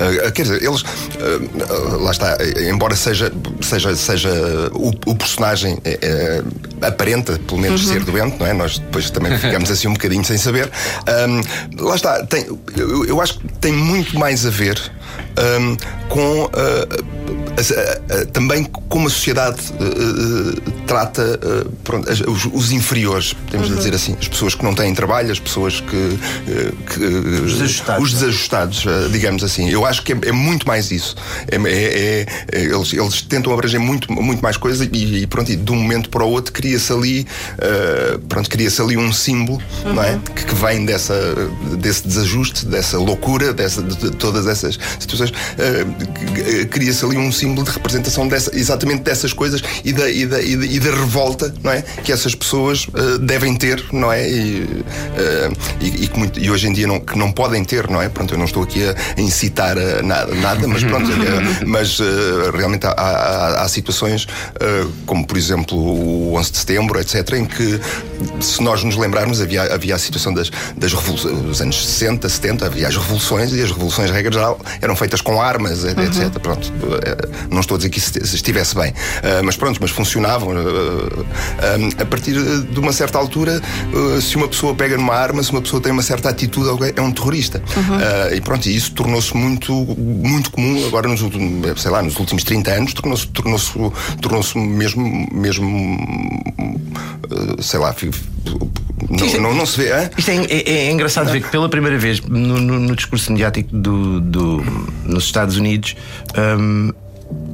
[0.00, 0.82] Uh, quer dizer, eles.
[0.82, 4.30] Uh, lá está, embora seja, seja, seja
[4.72, 5.78] o, o personagem
[6.80, 7.92] aparenta, pelo menos, uhum.
[7.92, 8.52] ser doente, não é?
[8.52, 10.70] Nós depois também ficamos assim um bocadinho sem saber.
[11.28, 14.80] Um, lá está, tem, eu, eu, acho que tem muito mais a ver
[15.60, 15.76] um,
[16.08, 16.44] com.
[16.44, 17.30] Uh,
[18.32, 23.76] também como a sociedade uh, trata uh, pronto, os, os, inferiores, podemos uhum.
[23.76, 26.18] dizer assim, as pessoas que não têm trabalho, as pessoas que.
[26.86, 29.68] que os desajustados, os desajustados digamos assim.
[29.68, 31.14] Eu acho que é, é muito mais isso.
[31.48, 35.56] É, é, é, eles, eles tentam abranger muito, muito mais coisas e, e pronto, e
[35.56, 37.26] de um momento para o outro cria-se ali,
[38.28, 39.94] pronto, cria-se ali um símbolo uhum.
[39.94, 40.12] não é?
[40.12, 40.20] Uhum.
[40.20, 41.14] que, que, vem dessa,
[41.78, 45.32] desse desajuste, dessa loucura, dessa, de, de todas essas situações.
[46.70, 50.56] cria-se ali um símbolo de representação dessa, exatamente dessas coisas e da, e da, e
[50.56, 51.82] da, e da revolta não é?
[51.82, 54.28] que essas pessoas uh, devem ter, não é?
[54.28, 57.88] E, uh, e, e, que muito, e hoje em dia não, que não podem ter,
[57.88, 58.08] não é?
[58.08, 61.08] Pronto, eu não estou aqui a, a incitar a nada, nada, mas pronto,
[61.66, 61.98] mas
[62.56, 64.26] realmente há, há, há situações
[65.06, 67.80] como por exemplo o 11 de setembro, etc., em que
[68.40, 72.66] se nós nos lembrarmos havia, havia a situação das, das revoluções, dos anos 60, 70,
[72.66, 75.90] havia as revoluções e as revoluções, regra geral, eram feitas com armas, uhum.
[75.90, 76.30] etc.
[76.40, 76.72] Pronto,
[77.04, 80.50] eh, não estou a dizer que isso estivesse bem, uh, mas pronto, mas funcionavam.
[80.50, 81.24] Uh,
[82.00, 83.60] a partir de uma certa altura,
[84.20, 87.12] se uma pessoa pega numa arma, se uma pessoa tem uma certa atitude, é um
[87.12, 87.62] terrorista.
[87.76, 88.36] Uhum.
[88.36, 92.44] e pronto, e isso tornou-se muito, muito comum agora nos últimos, sei lá, nos últimos
[92.44, 93.72] 30 anos, tornou-se tornou-se
[94.20, 95.98] tornou-se mesmo, mesmo
[97.60, 97.94] sei lá,
[99.08, 100.10] não, é- não, não, se vê.
[100.16, 103.74] Isto é, é, é engraçado ver que pela primeira vez no, no, no discurso mediático
[103.74, 104.56] do, do,
[105.04, 105.96] nos Estados Unidos.
[106.36, 106.92] Um,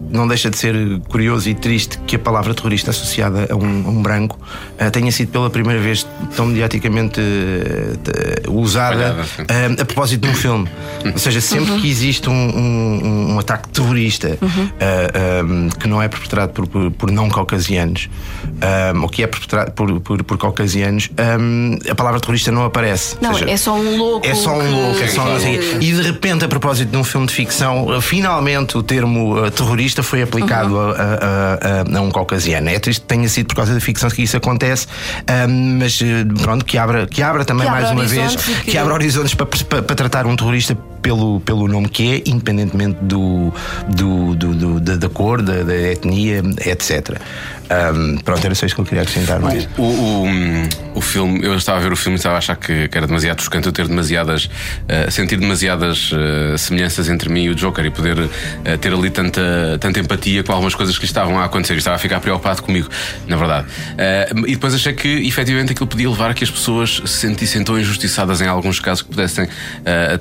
[0.08, 0.74] não deixa de ser
[1.08, 4.38] curioso e triste que a palavra terrorista associada a um, a um branco
[4.80, 10.34] uh, tenha sido pela primeira vez tão mediaticamente uh, usada uh, a propósito de um
[10.34, 10.68] filme.
[11.04, 11.80] Ou seja, sempre uhum.
[11.80, 15.68] que existe um, um, um ataque terrorista uhum.
[15.68, 18.08] que não é perpetrado por, por, por não caucasianos
[19.00, 21.10] ou que é perpetrado por, por, por caucasianos,
[21.88, 23.16] a palavra terrorista não aparece.
[23.20, 24.26] Não, seja, é só um louco.
[24.26, 25.00] É só um louco.
[25.00, 28.76] É só um, assim, e de repente, a propósito de um filme de ficção, finalmente
[28.76, 30.90] o termo terrorista foi aplicado uhum.
[30.90, 32.68] a, a, a, a, um caucasiano.
[32.68, 34.86] É triste que tenha sido por causa da ficção que isso acontece,
[35.48, 38.70] um, mas eh, pronto, que abra, que abra também que mais uma vez, que...
[38.72, 42.98] que abra horizontes para, para, para tratar um terrorista pelo, pelo nome que é, independentemente
[43.02, 43.52] do,
[43.88, 47.20] do, do, do da, da, cor, da, da etnia, etc.
[47.66, 49.68] Um, pronto, era só isso que eu queria acrescentar mais.
[49.76, 52.56] O, o, o, o, filme, eu estava a ver o filme e estava a achar
[52.56, 57.44] que, que era demasiado chocante eu ter demasiadas, uh, sentir demasiadas uh, semelhanças entre mim
[57.44, 58.30] e o Joker e poder uh,
[58.80, 61.96] ter ali tanta, tanta empatia com algumas coisas que lhe estavam a acontecer e estava
[61.96, 62.88] a ficar preocupado comigo,
[63.26, 63.66] na verdade.
[64.46, 67.78] e depois achei que efetivamente aquilo podia levar a que as pessoas se sentissem tão
[67.78, 69.48] injustiçadas em alguns casos que pudessem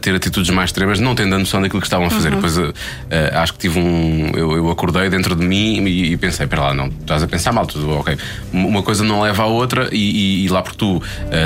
[0.02, 2.30] ter atitudes mais extremas, não tendo a noção daquilo que estavam a fazer.
[2.30, 2.42] Uhum.
[2.42, 2.58] Depois
[3.34, 4.32] acho que tive um.
[4.36, 7.52] Eu, eu acordei dentro de mim e, e pensei, pera lá, não, estás a pensar
[7.52, 8.18] mal, tudo ok.
[8.54, 11.02] Uma coisa não leva à outra e, e, e lá porque tu uh,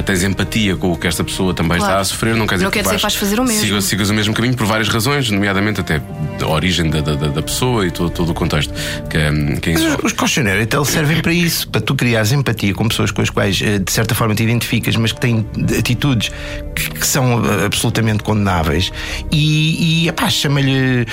[0.06, 1.94] tens empatia com o que esta pessoa também claro.
[1.94, 3.62] está a sofrer, não quer dizer não que quer dizer vais, vais fazer o mesmo.
[3.62, 6.02] Sigas, sigas, o mesmo caminho por várias razões, nomeadamente até
[6.42, 8.74] a origem da, da, da pessoa e todo, todo o contexto.
[9.10, 12.74] Que, hum, que é Mas os questionários então servem para isso, para tu criares empatia
[12.74, 15.46] com pessoas com as quais eh, de certa forma te identificas, mas que têm
[15.78, 16.32] atitudes
[16.76, 18.92] que, que são eh, absolutamente condenáveis
[19.32, 21.06] e, e epá, chama-lhe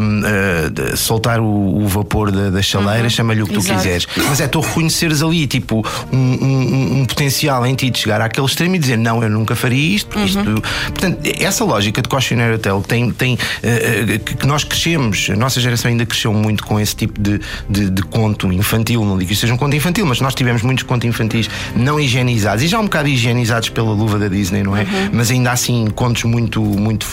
[0.00, 3.10] um, uh, soltar o, o, vapor da, da chaleira, uhum.
[3.10, 3.68] chama-lhe o que Exato.
[3.68, 4.06] tu quiseres.
[4.28, 8.46] Mas é tu reconheceres ali tipo um, um, um, potencial em ti de chegar àquele
[8.46, 10.24] extremo e dizer não, eu nunca faria isto, uhum.
[10.24, 10.62] isto.
[10.88, 15.90] Portanto, essa lógica de questionário hotel tem, tem uh, que nós crescemos, a nossa geração
[15.90, 19.04] ainda cresceu muito com esse tipo de, de, de conto infantil.
[19.04, 22.00] Não digo que isto seja um conto infantil, mas nós tivemos muitos contos infantis não
[22.00, 24.82] higienizados e já um bocado higienizados pela luva da Disney, não é?
[24.82, 25.10] Uhum.
[25.12, 27.06] Mas ainda assim, contos muito, muito.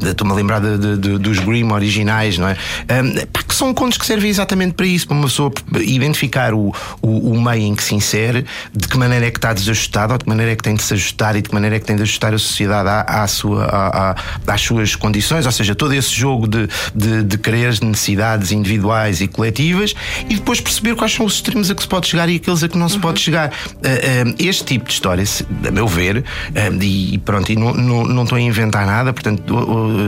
[0.00, 2.56] Estou-me a lembrar de, de, dos Grimm originais, não é?
[2.90, 6.74] Um, pá, que são contos que servem exatamente para isso, para uma pessoa identificar o,
[7.00, 10.18] o, o, meio em que se insere, de que maneira é que está desajustado, ou
[10.18, 11.84] de que maneira é que tem de se ajustar e de que maneira é que
[11.84, 15.74] tem de ajustar a sociedade à, à sua, à, à, às suas condições, ou seja,
[15.74, 19.94] todo esse jogo de, de, de quereres, necessidades individuais e coletivas,
[20.28, 22.68] e depois perceber quais são os extremos a que se pode chegar e aqueles a
[22.68, 23.00] que não se uhum.
[23.02, 23.48] pode chegar.
[23.48, 25.24] Uh, uh, este tipo de história,
[25.66, 29.42] a meu ver, uh, e pronto, e não, não, não estou a inventar nada, portanto,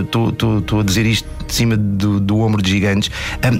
[0.05, 3.11] estou a dizer isto de cima do, do ombro de gigantes,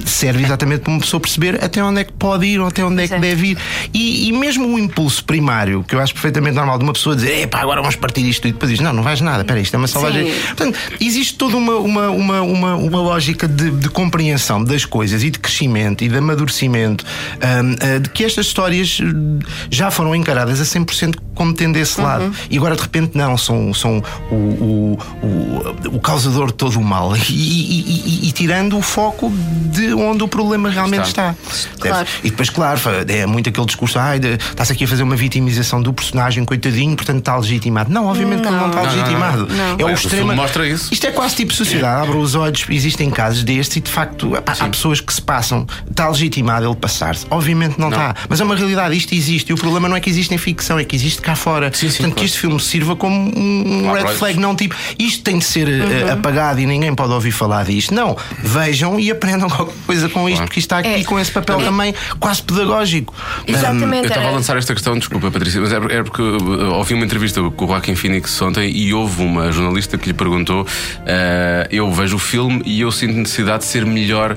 [0.07, 3.02] serve exatamente para uma pessoa perceber até onde é que pode ir ou até onde
[3.02, 3.59] é que deve ir.
[3.92, 7.42] E, e, mesmo o impulso primário, que eu acho perfeitamente normal de uma pessoa dizer,
[7.42, 9.78] epá, agora vamos partir isto e depois diz, não, não vais nada, espera, isto é
[9.78, 10.33] uma salvagem.
[10.46, 15.30] Portanto, existe toda uma, uma, uma, uma, uma lógica de, de, compreensão das coisas e
[15.30, 17.04] de crescimento e de amadurecimento
[17.36, 18.98] um, de que estas histórias
[19.70, 22.06] já foram encaradas a 100% como tendo esse uhum.
[22.06, 22.32] lado.
[22.48, 26.82] E agora de repente não, são, são o, o, o, o causador de todo o
[26.82, 27.14] mal.
[27.16, 29.32] E, e, e, tirando o foco
[29.70, 31.34] de onde o problema realmente está.
[31.50, 31.74] está.
[31.80, 32.08] Claro.
[32.22, 35.92] E depois, claro, é muito aquele discurso: ah, está-se aqui a fazer uma vitimização do
[35.92, 37.92] personagem, coitadinho, portanto está legitimado.
[37.92, 38.52] Não, obviamente não.
[38.52, 39.48] que não está não, legitimado.
[39.48, 40.34] Não, é o extremo.
[40.34, 40.92] mostra isso.
[40.92, 42.08] Isto é quase tipo sociedade.
[42.08, 45.66] Abre os olhos, existem casos destes e de facto há pessoas que se passam.
[45.88, 47.26] Está legitimado ele passar-se.
[47.30, 48.14] Obviamente não, está.
[48.28, 49.50] Mas é uma realidade, isto existe.
[49.50, 51.70] E o problema não é que existe em ficção, é que existe cá fora.
[51.72, 52.14] Sim, sim, Portanto, claro.
[52.20, 54.74] que este filme sirva como um, um red flag, não tipo.
[54.98, 57.94] Isto tem de ser eh, apagado e ninguém pode ouvir falar disto.
[57.94, 61.04] Não, vejam e aprendam qualquer coisa com isto, porque isto está aqui É.
[61.04, 63.14] com esse papel também quase pedagógico.
[63.46, 63.96] Exatamente.
[63.96, 66.94] Eu estava a era- lançar esta questão, desculpa Patrícia, mas era era porque uh, ouvi
[66.94, 70.66] uma entrevista com o Joaquim Phoenix ontem e houve uma jornalista que lhe perguntou: uh,
[71.70, 74.37] Eu vejo o filme e eu sinto necessidade de ser melhor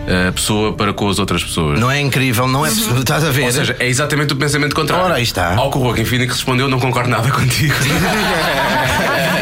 [0.07, 1.79] uh, pessoa para com as outras pessoas.
[1.79, 2.99] Não é incrível, não é possível.
[2.99, 3.45] Estás a ver?
[3.45, 5.05] Ou seja, é exatamente o pensamento contrário.
[5.05, 5.55] Ora, aí está.
[5.55, 7.73] Ao que o Joaquim Phoenix respondeu: Não concordo nada contigo.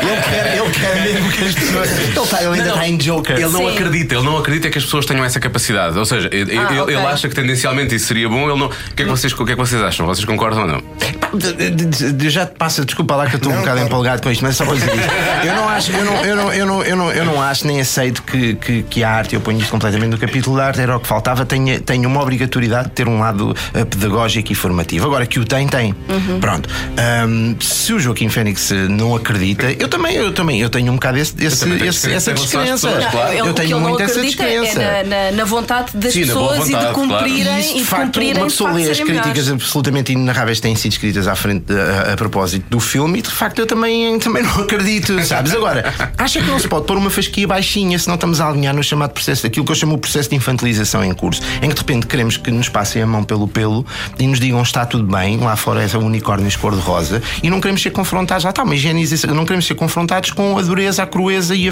[0.01, 1.89] ele, quer, ele quer mesmo que as pessoas.
[1.91, 3.35] Ele, ele ainda está em Joker.
[3.35, 3.73] Ele não Sim.
[3.75, 5.97] acredita, ele não acredita que as pessoas tenham essa capacidade.
[5.97, 6.95] Ou seja, ele, Ah, ele- ok.
[6.95, 8.49] ele acha que tendencialmente isso seria bom.
[8.49, 8.67] Ele não...
[8.67, 10.05] o, que é que vocês, o que é que vocês acham?
[10.05, 10.79] Vocês concordam ou não?
[11.19, 13.79] Pá, de- de- de- de- Já te passa, desculpa lá que eu estou um bocado
[13.81, 15.09] empolgado com isto, mas é só para dizer isto.
[15.45, 17.79] Eu não acho, eu não, eu não, eu não, eu não, eu não acho nem
[17.81, 20.95] aceito que, que, que a arte, eu ponho isto completamente no capítulo da arte, era
[20.95, 25.05] o que faltava, tenha, tenha uma obrigatoriedade de ter um lado eh, pedagógico e formativo.
[25.05, 25.93] Agora que o tem, tem.
[26.39, 26.69] Pronto.
[26.97, 30.95] Ahm, se o Joaquim Fênix eh, não acredita, eu também, eu também, eu tenho um
[30.95, 32.87] bocado esse, esse- esse- essa descrença.
[32.89, 33.33] pessoas, claro.
[33.33, 34.81] Eu o que tenho ele não muito essa acredita descrença.
[34.81, 36.93] é na, na- na vontade das Sim, pessoas e vontade, de claro.
[36.93, 39.49] cumprirem E isso, e de de facto, cumprirem uma de pessoa lê as críticas melhores.
[39.51, 43.29] absolutamente inenarráveis que têm sido escritas à frente a, a propósito do filme e de
[43.29, 45.53] facto eu também, também não acredito, sabes?
[45.53, 48.75] Agora, acha que não se pode pôr uma fasquia baixinha se não estamos a alinhar
[48.75, 51.75] no chamado processo, aquilo que eu chamo o processo de infantilização em curso, em que
[51.75, 53.85] de repente queremos que nos passem a mão pelo pelo
[54.17, 57.91] e nos digam está tudo bem, lá fora é unicórnios cor-de-rosa e não queremos ser
[57.91, 61.67] confrontados, lá está, uma higienização, não queremos ser confrontados com a dureza, a crueza e
[61.69, 61.71] a,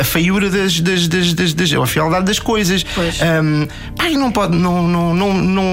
[0.00, 2.84] a feiura das, das, das, das, das- a fialdade das coisas.
[2.94, 3.18] Pois.
[3.96, 5.64] Pá, e não pode, não, não, não, não,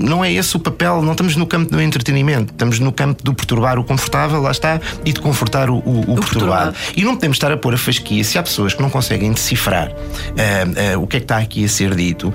[0.00, 3.32] não é esse o papel, não estamos no campo do entretenimento, estamos no campo do
[3.34, 6.72] perturbar o confortável, lá está, e de confortar o, o- o perturbado.
[6.72, 6.76] perturbado.
[6.96, 9.90] E não podemos estar a pôr a fasquia se há pessoas que não conseguem decifrar
[9.90, 12.32] ah, ah, o que é que está aqui a ser dito.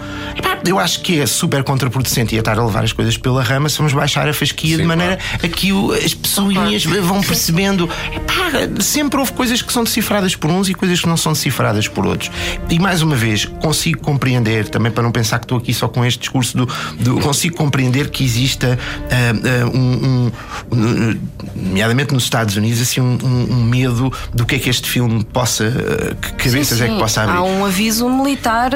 [0.65, 3.69] Eu acho que é super contraproducente e é estar a levar as coisas pela rama
[3.69, 7.88] se vamos baixar a fasquia Sim, de maneira a que o- as pessoinhas vão percebendo.
[8.15, 11.88] Epá, sempre houve coisas que são decifradas por uns e coisas que não são decifradas
[11.88, 12.32] por outros.
[12.69, 16.04] E mais uma vez, consigo compreender, também para não pensar que estou aqui só com
[16.04, 16.65] este discurso do.
[17.00, 18.80] do- consigo compreender que exista
[19.12, 20.32] ah, ah, um, um-
[20.71, 21.19] um,
[21.56, 25.24] nomeadamente nos Estados Unidos, assim, um, um- um medo do que é que este filme
[25.26, 25.65] possa.
[25.65, 27.38] ah, que cabeças é que Sim, possa abrir.
[27.38, 28.71] Há um aviso militar.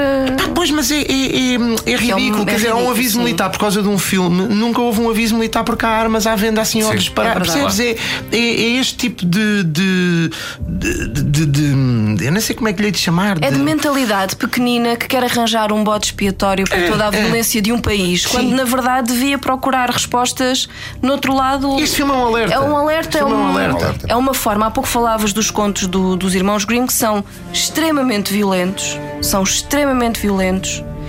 [0.54, 1.54] Pois, mas é, é, é,
[1.86, 2.42] é é ridículo.
[2.42, 3.18] um- Quer é dizer, há um aviso sim.
[3.24, 4.42] militar por causa de um filme.
[4.54, 7.36] Nunca houve um aviso militar porque há armas à venda assim ao Sim, disparar.
[7.36, 7.40] é.
[7.40, 7.80] Percebes?
[7.80, 7.90] É,
[8.32, 10.30] é, é este tipo de de,
[10.68, 13.38] de, de- de- Eu não sei como é que lhe hei de chamar.
[13.40, 17.72] É de mentalidade pequenina que quer arranjar um bode expiatório para toda a violência de
[17.72, 20.68] um país, quando na verdade devia procurar respostas
[21.02, 21.78] no outro lado.
[21.78, 22.54] Este filme é um alerta.
[22.54, 23.94] É um alerta, é, filme é um um- alerta.
[24.08, 24.66] é uma forma.
[24.66, 28.98] Há pouco falavas dos contos do- dos irmãos Grimm que são extremamente violentos.
[29.22, 30.39] São extremamente violentos.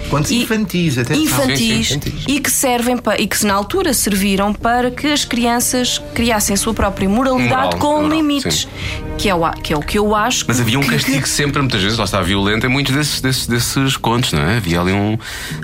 [0.09, 2.25] Contos E- infantis, até infantis, Sim, sim, infantis.
[2.27, 6.57] e que servem para, e que na altura serviram para que as crianças criassem a
[6.57, 8.67] sua própria moralidade Moral, com moral, limites,
[9.19, 10.43] que é, o, que é o que eu acho.
[10.47, 13.45] Mas havia um que- castigo sempre, muitas vezes, lá está violento em muitos desses, desses,
[13.45, 14.57] desses contos, não é?
[14.57, 15.19] Havia ali um.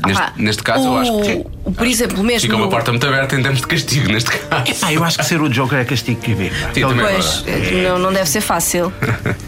[0.05, 1.43] Neste, Ah, neste caso, eu acho que.
[1.65, 2.41] o- Por exemplo, mesmo.
[2.41, 4.79] Fica uma porta muito aberta em termos de castigo, neste caso.
[4.79, 6.51] Pá, eu acho que ser o Joker é castigo que vê.
[6.75, 8.93] Sim, é Pois, eh, não, não deve ser fácil.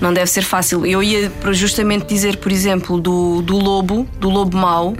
[0.00, 0.86] Não deve ser fácil.
[0.86, 4.96] Eu ia para justamente dizer, por exemplo, do, do lobo, do lobo mau,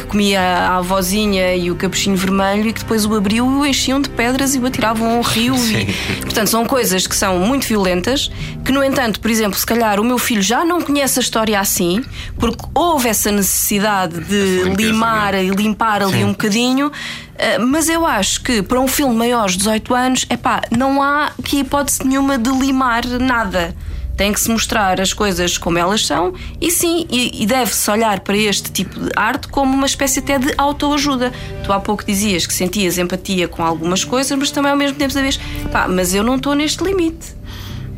[0.00, 3.66] que comia a avózinha e o capuchinho vermelho e que depois o abriu e o
[3.66, 5.54] enchiam de pedras e o atiravam ao rio.
[5.54, 5.86] E,
[6.22, 8.30] portanto, são coisas que são muito violentas,
[8.64, 11.60] que, no entanto, por exemplo, se calhar o meu filho já não conhece a história
[11.60, 12.02] assim,
[12.38, 16.88] porque houve essa necessidade de limpeza, limar e limpar ali um bocadinho.
[16.88, 21.32] Uh, Mas eu acho que para um filme maior de 18 anos, epá, não há
[21.38, 23.74] aqui hipótese nenhuma de limar nada.
[24.20, 28.20] Tem que se mostrar as coisas como elas são e sim, e, e deve-se olhar
[28.20, 31.32] para este tipo de arte como uma espécie até de autoajuda.
[31.64, 35.10] Tu há pouco dizias que sentias empatia com algumas coisas, mas também ao mesmo tempo
[35.10, 35.40] sabias,
[35.72, 37.34] pá, mas eu não estou neste limite.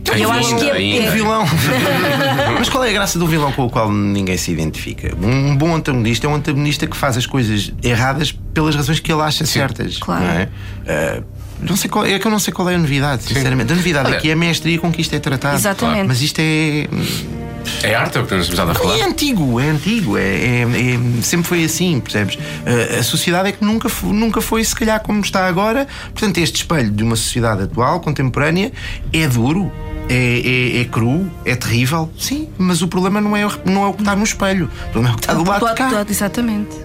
[0.07, 1.01] eu Ainda, acho que é, ainda.
[1.01, 1.45] Um é- vilão.
[2.59, 5.17] Mas qual é a graça do vilão com o qual ninguém se identifica?
[5.21, 9.23] Um bom antagonista é um antagonista que faz as coisas erradas pelas razões que ele
[9.23, 9.99] acha certas.
[9.99, 10.23] Claro.
[10.25, 10.49] Não é?
[10.87, 11.23] Ah,
[11.63, 13.73] não sei qual, é que eu não sei qual é a novidade, sinceramente.
[13.73, 15.57] A novidade Olha- aqui é a mestria com que isto é tratado.
[15.57, 16.07] Exatamente.
[16.09, 16.87] Mas isto é.
[17.85, 19.05] É arte, é o que temos estado a É falar.
[19.07, 22.37] antigo, é antigo, é, é- é- sempre foi assim, percebes?
[22.67, 25.87] A, a sociedade é que nunca, nunca foi, se calhar, como está agora.
[26.13, 28.73] Portanto, este espelho de uma sociedade atual, contemporânea,
[29.13, 29.71] é duro,
[30.09, 33.87] é, é- é cru, é terrível, sim, mas o problema não é, o- não é
[33.89, 35.89] o que está no espelho, o problema é o que está do lado de cá.
[35.89, 36.77] do lado, exatamente.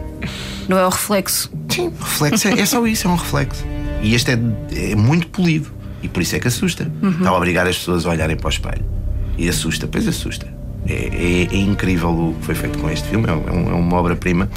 [0.67, 1.49] Não é o reflexo.
[1.69, 3.65] Sim, reflexo é, é só isso, é um reflexo.
[4.01, 4.39] E este é,
[4.91, 5.71] é muito polido
[6.03, 6.89] e por isso é que assusta.
[7.17, 8.85] Está a obrigar as pessoas a olharem para o espelho.
[9.37, 10.47] E assusta, pois assusta.
[10.87, 13.97] É, é- é incrível o que foi feito com este filme, é, um- é uma
[13.97, 14.49] obra-prima.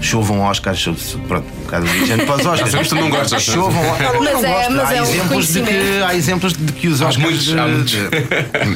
[0.00, 2.70] Chovam Oscars, chove pronto, um bocado dirigente para os Oscars.
[2.70, 3.42] Sabes que tu não gostas.
[3.42, 4.12] Chovam Oscars.
[4.14, 4.72] Não, Mas não é- gosto.
[4.72, 7.30] mas há, é um exemplos de que, há exemplos de que os Há Oscars.
[7.30, 7.96] muitos, há muitos.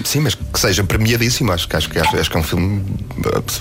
[0.08, 1.52] Sim, mas que seja premiadíssimo.
[1.52, 2.82] Acho, que- acho, que- acho, que é um filme.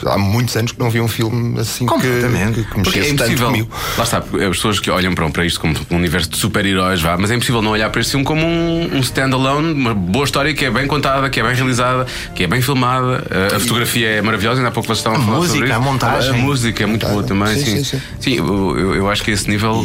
[0.05, 2.63] Há muitos anos que não vi um filme assim que, Completamente.
[2.63, 3.45] que, é mexesse tanto impossível.
[3.47, 3.69] comigo.
[3.97, 4.23] Lá está, as
[4.55, 7.61] pessoas que olham para, para isto como um universo de super-heróis, vá, mas é impossível
[7.61, 10.87] não olhar para este filme como um, um stand-alone, uma boa história que é bem
[10.87, 13.23] contada, que é bem realizada, que é bem filmada.
[13.51, 15.77] A, a fotografia é maravilhosa, ainda há pouco vocês estavam a falar música, sobre isso.
[15.77, 16.29] a montagem.
[16.31, 17.83] A, música é muito boa também, Sim, sim.
[17.83, 19.83] sim, Sim, eu, eu- eu acho que esse nível.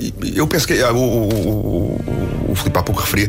[0.00, 3.28] E- e- Eu penso que ah, o, o, o, o Filipe há pouco referia,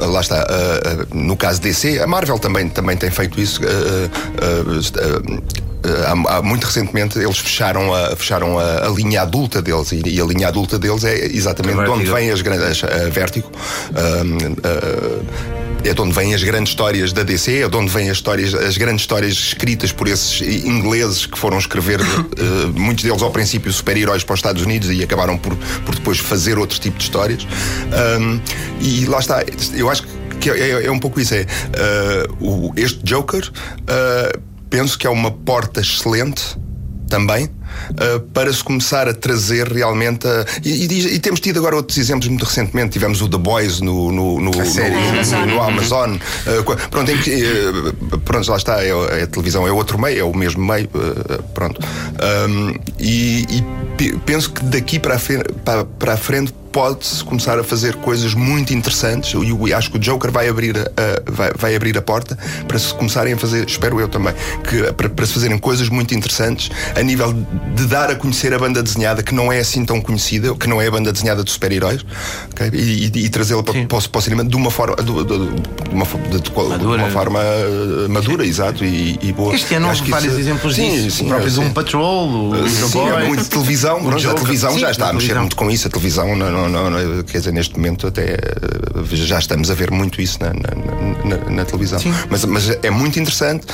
[0.00, 3.60] ah, lá está, ah, no caso DC, a Marvel também, também tem feito isso.
[6.06, 10.20] há- há muito recentemente eles fecharam a, fecharam a, a linha adulta deles e, e
[10.20, 12.82] a linha adulta deles é exatamente de onde vêm as grandes.
[12.84, 13.50] A Vertigo.
[13.94, 15.53] ah,
[15.84, 18.54] é de onde vêm as grandes histórias da DC, é de onde vêm as, histórias,
[18.54, 22.00] as grandes histórias escritas por esses ingleses que foram escrever,
[22.38, 25.54] eh, muitos deles ao princípio, super-heróis para os Estados Unidos e acabaram por,
[25.84, 27.46] por depois fazer outro tipo de histórias.
[27.92, 28.40] Ahm,
[28.80, 30.04] e lá está, eu acho
[30.40, 31.34] que é, é- é um pouco isso.
[31.34, 33.48] É, ah, o- este Joker,
[33.86, 34.38] ah,
[34.70, 36.42] penso que é uma porta excelente
[37.08, 37.48] também.
[37.98, 41.98] Ah, para se começar a trazer realmente a- e, e- e temos tido agora outros
[41.98, 46.14] exemplos muito recentemente tivemos o The Boys no, no, no, no- no- Amazon.
[46.14, 47.42] Uh, pronto, em que,
[48.12, 50.88] uh, pronto, lá está, é, é a televisão é outro meio, é o mesmo meio,
[50.94, 51.80] uh, pronto.
[52.48, 53.64] Um, e e
[53.96, 57.94] pe- penso que daqui para a, fe- para, para a frente pode-se começar a fazer
[57.94, 59.32] coisas muito interessantes
[59.64, 62.92] e acho que o Joker vai abrir a, vai, vai abrir a porta para se
[62.94, 64.34] começarem a fazer, espero eu também,
[64.68, 67.32] que, para, para se fazerem coisas muito interessantes a nível
[67.76, 70.82] de dar a conhecer a banda desenhada que não é assim tão conhecida, que não
[70.82, 72.04] é a banda desenhada de super-heróis,
[72.52, 72.68] ok?
[72.72, 75.24] e, e- e trazê-la para, para, o- para o cinema de uma forma de, de-
[75.24, 79.54] de uma, de- uma forma uh, madura, exato, e, e boa.
[79.54, 81.18] Este ano houve vários isso- exemplos sim, disso.
[81.18, 81.60] sim, o próprio sim.
[81.60, 83.10] Doom Patrol, o The Sim, Boy.
[83.22, 85.42] é muito televisão, O pronto, a televisão Sim, já está a mexer televisão.
[85.42, 85.86] muito com isso.
[85.86, 88.36] A televisão, não, não, não, não, quer dizer, neste momento até eh,
[89.12, 92.00] já estamos a ver muito isso na, na, na- na televisão.
[92.30, 93.66] Mas, mas é muito interessante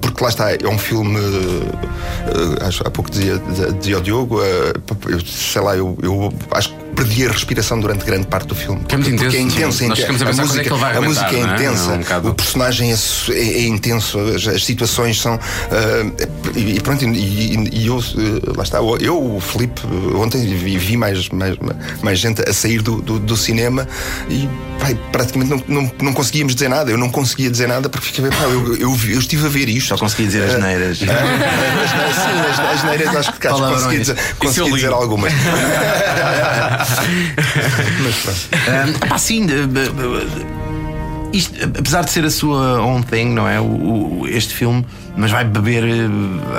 [0.00, 1.18] porque lá está, é um filme.
[1.18, 3.40] eh, acho, há pouco dizia,
[3.78, 4.72] dizia o Diogo, eh,
[5.26, 8.82] sei lá, eu, eu acho que perdi a respiração durante grande parte do filme.
[8.88, 9.88] Que é muito Porque intenso, intenso.
[9.88, 10.22] Nós intenso.
[10.22, 11.42] a pensar quando é que ele vai a música é é?
[11.42, 12.96] intensa, É um bocado- o personagem é,
[13.30, 15.34] é- é intenso, as, as situações são.
[15.34, 16.26] ah,
[16.56, 17.08] e, e pronto, e,
[17.72, 19.80] e- eu, eh, lá está, eu, o Felipe,
[20.16, 21.54] ontem vi, vi mais, mais,
[22.02, 23.86] mais gente a sair do, do, do cinema
[24.30, 24.48] e
[24.80, 26.90] pai, praticamente não, não, não conseguíamos dizer nada.
[26.90, 29.88] Eu não conseguia dizer nada porque fiquei, pá, eu, eu, eu estive a ver isto.
[29.88, 30.98] Só conseguia dizer as neiras.
[31.06, 33.82] As neiras, as, as neiras acho que Palavrões.
[33.82, 35.32] consegui dizer, consegui dizer algumas.
[38.02, 38.98] Mas pronto.
[39.08, 39.46] Pá, sim,
[41.32, 43.60] isto, apesar de ser a sua own thing, não é?
[43.60, 44.84] O, o- este filme,
[45.16, 46.08] mas vai beber eh,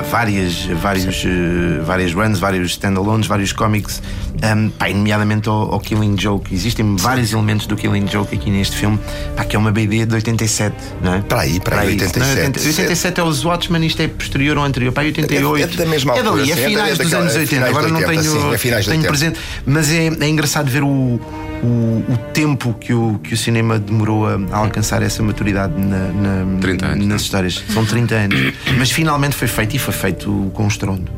[0.09, 4.01] várias, vários, eh, várias runs, vários standalones, vários cómics,
[4.35, 6.53] um, pá, nomeadamente ao, ao Killing Joke.
[6.53, 8.99] Existem vários elementos do Killing Joke aqui neste filme,
[9.35, 11.21] pá, que é uma BD de 87, não é?
[11.21, 12.19] Para aí, para aí, isso, 87.
[12.19, 12.45] não é?
[12.47, 15.57] 80 87 é os Watchmen, isto é posterior ou anterior, para aí 88.
[15.57, 17.35] É- é da mesma É altura, dali, é sim, é finais da- dos daquela- anos
[17.35, 17.49] é 80.
[17.55, 19.07] finais de Agora não 80, tenho, sim, é finais tenho 80.
[19.09, 23.77] presente, mas é, é engraçado ver o, o, o tempo que o, que o cinema
[23.79, 25.97] demorou a, a alcançar essa maturidade na,
[26.43, 27.17] na- 30 anos, nas não é?
[27.17, 27.63] histórias.
[27.73, 28.46] São 30 anos.
[28.77, 31.09] Mas finalmente foi feito e foi feito com um estrondo.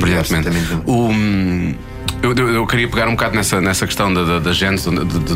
[0.00, 0.48] Brilhantemente.
[0.86, 1.74] O, hum,
[2.22, 4.82] eu, eu- eu queria pegar um bocado nessa, nessa questão da, da, da gente,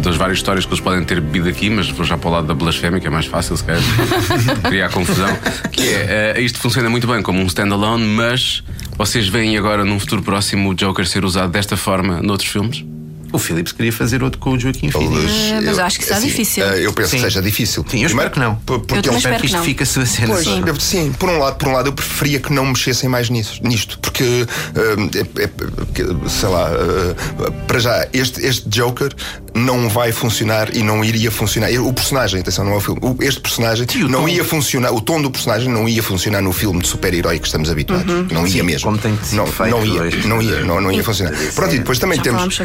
[0.03, 2.47] das várias histórias que eles podem ter bebido aqui, mas vou já para o lado
[2.47, 3.83] da blasfémia, que é mais fácil, se calhar,
[4.69, 5.29] criar confusão.
[5.71, 8.63] Que é, eh, isto funciona muito bem como um standalone, mas
[8.97, 12.85] vocês veem agora num futuro próximo o Joker ser usado desta forma noutros filmes?
[13.33, 15.33] O Phillips queria fazer outro com o Joaquim Phoenix.
[15.51, 16.65] É, mas eu acho que está difícil.
[16.65, 17.17] eh, Eu penso Sim.
[17.17, 17.85] que seja difícil.
[17.89, 18.55] Sim, eu espero que não.
[18.57, 19.65] por- Porque Eu Espero que isto que não.
[19.65, 20.29] fique a sua cena.
[20.35, 23.29] Pois, eu- sim, por um lado, por um lado eu preferia que não mexessem mais
[23.29, 25.49] nisso, nisto, porque hum, é- é-
[25.95, 29.13] que, sei lá, uh, para já este, este Joker
[29.55, 31.71] não vai funcionar e não iria funcionar.
[31.81, 33.01] O personagem, atenção, não é o filme.
[33.03, 34.29] O- Este personagem Sim, o não tom.
[34.29, 37.69] ia funcionar, o tom do personagem não ia funcionar no filme de super-herói que estamos
[37.71, 38.07] habituados.
[38.33, 38.85] Não ia Sim, mesmo.
[38.87, 41.35] como tem sido não, feito não ia, não ia, não, não ia funcionar.
[41.55, 42.59] Pronto, e depois também Já temos.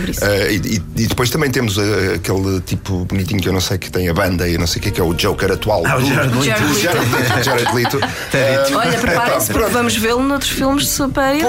[0.57, 0.65] Uh,
[0.97, 1.81] e, e- depois também temos uh,
[2.15, 4.79] aquele tipo bonitinho que eu não sei que tem a banda e eu não sei
[4.79, 5.83] o que é, que é o Joker atual.
[5.85, 6.43] Ah, o Jared Leto.
[6.43, 7.43] Jared o Jared Leto.
[7.43, 7.97] Jared Leto.
[7.97, 11.43] Uh, Olha, preparem-se porque vamos vê-lo noutros filmes de super-heróis.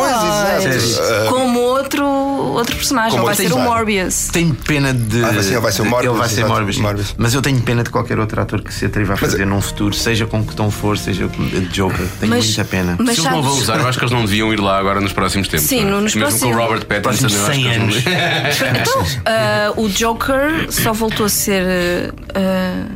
[0.62, 1.28] Pois, exato.
[1.30, 3.12] Como outro, outro personagem.
[3.12, 3.58] Como vai ser o.
[3.58, 4.28] Morbius.
[4.32, 5.24] Tenho pena de.
[5.24, 6.78] Ah, vai ser- vai ser o Morbius, Ele vai ser Morbius.
[6.78, 7.14] Morbius.
[7.16, 9.60] Mas eu tenho pena de qualquer outro ator que se atreva a Mas- fazer num
[9.60, 11.28] futuro, seja com que tom for, seja
[11.72, 12.06] Joker.
[12.20, 12.96] Tenho Mas- muita pena.
[12.98, 14.78] mas Se eles não vão sabes- usar, eu acho que eles não deviam ir lá
[14.78, 15.66] agora nos próximos tempos.
[15.66, 16.00] Sim, não é?
[16.02, 19.18] nos Mesmo com o próximos- Robert Pattinson, próximos eu acho que 100 eles não- anos.
[19.24, 22.14] Ah, o Joker só voltou a ser.
[22.34, 22.86] ah,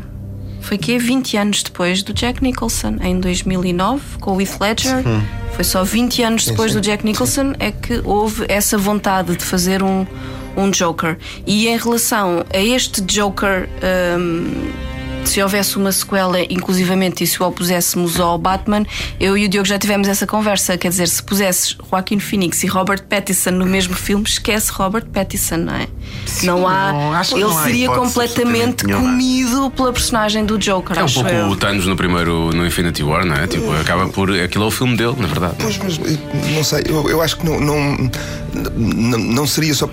[0.60, 5.02] foi que 20 anos depois do Jack Nicholson, em 2009, com o Heath Ledger.
[5.54, 9.82] Foi só 20 anos depois do Jack Nicholson é que houve essa vontade de fazer
[9.82, 10.06] um,
[10.56, 11.16] um Joker.
[11.46, 13.66] E em relação a este Joker.
[13.82, 14.88] ahm,
[15.24, 18.84] se houvesse uma sequela, inclusivamente, e se o opuséssemos ao Batman,
[19.20, 20.76] eu e o Diogo já tivemos essa conversa.
[20.78, 25.58] Quer dizer, se pusesses Joaquin Phoenix e Robert Pattinson no mesmo filme, esquece Robert Pattinson,
[25.58, 25.86] não é?
[26.42, 26.92] não há.
[26.92, 31.04] não, acho que ele não há seria completamente comido pela personagem do Joker, É um
[31.04, 31.46] acho pouco eu.
[31.48, 33.46] o Thanos no primeiro, no Infinity War, não é?
[33.46, 34.30] Tipo, acaba por.
[34.30, 35.54] Aquilo é o filme dele, na verdade.
[35.58, 35.98] Pois, mas
[36.54, 38.10] não sei, eu, eu acho que não, não,
[38.76, 39.88] não, não seria só.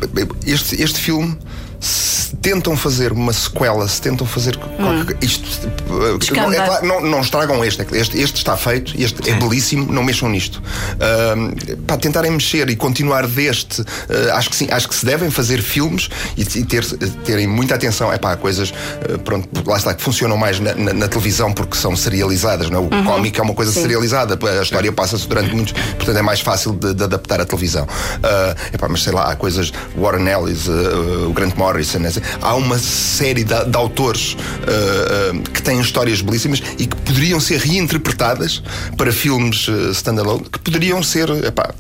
[0.46, 1.38] Este, este filme.
[1.80, 6.18] Se tentam fazer uma sequela, se tentam fazer qualquer, isto eh,
[6.54, 10.04] é claro, não, não estragam este, é este, este está feito, este é belíssimo, não
[10.04, 10.62] mexam nisto.
[11.00, 11.52] Ahm,
[11.86, 15.62] para tentarem mexer e continuar deste, eh, acho que sim, acho que se devem fazer
[15.62, 16.86] filmes e, e ter,
[17.24, 18.12] terem muita atenção.
[18.12, 18.74] É pá, há coisas,
[19.08, 22.80] eh, pronto, lá está, que funcionam mais na, na- na televisão porque são serializadas, não
[22.80, 23.00] é?
[23.02, 26.74] O cómic é uma coisa serializada, a história passa-se durante muitos, portanto é mais fácil
[26.74, 27.88] de, de adaptar à televisão.
[28.24, 32.12] Ah, epá, mas sei lá, há coisas, Warren Ellis, o Grant Morrison, né?
[32.42, 37.40] há uma série de, de autores ah, ah, que têm histórias belíssimas e que poderiam
[37.40, 38.62] ser reinterpretadas
[38.96, 41.74] para filmes ah, standalone, que poderiam ser, epá,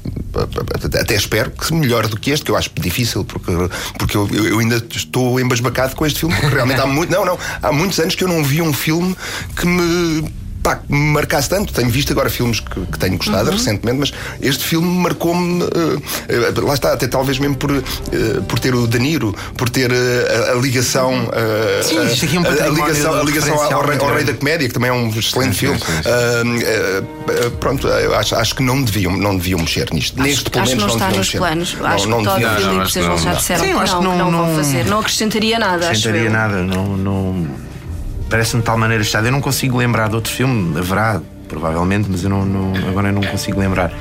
[1.00, 3.52] até espero que melhor do que este, que eu acho difícil, porque,
[3.98, 7.38] porque eu, eu ainda estou embasbacado com este filme, porque realmente há muito, não, não,
[7.62, 9.16] há muitos anos que eu não vi um filme
[9.56, 10.30] que me
[10.66, 11.72] pá, que me marcasse tanto.
[11.72, 15.64] Tenho visto agora filmes que, que tenho gostado recentemente, mas este filme marcou-me.
[15.64, 17.82] eh, lá está, até talvez mesmo por, eh,
[18.48, 21.30] por ter o De Niro, por ter a, a ligação.
[21.84, 24.24] Sim, a- isto aqui é um a, a ligação, a ligação ao, rei, ao Rei
[24.24, 25.80] da Comédia, que também é um excelente sim, filme.
[25.80, 26.64] sim, sim.
[26.66, 30.20] Eh, eh, pronto, eu acho, acho que não deviam, não deviam mexer nisto.
[30.22, 31.38] Neste, pelo Acho que menos, não está deviam nos mexer.
[31.38, 31.76] planos.
[31.76, 32.42] Não, acho não que Todd.
[32.42, 33.18] Não, não, acho eles não.
[33.20, 34.86] já disseram Sim, que, acho não, não- não vão não- fazer.
[34.86, 37.48] Não acrescentaria nada, acho acrescentaria nada, não, não
[38.36, 39.26] parece-me de tal maneira estado.
[39.28, 43.14] Eu não consigo lembrar de outro filme, haverá, provavelmente, mas eu não, não- agora eu
[43.14, 43.94] não consigo lembrar,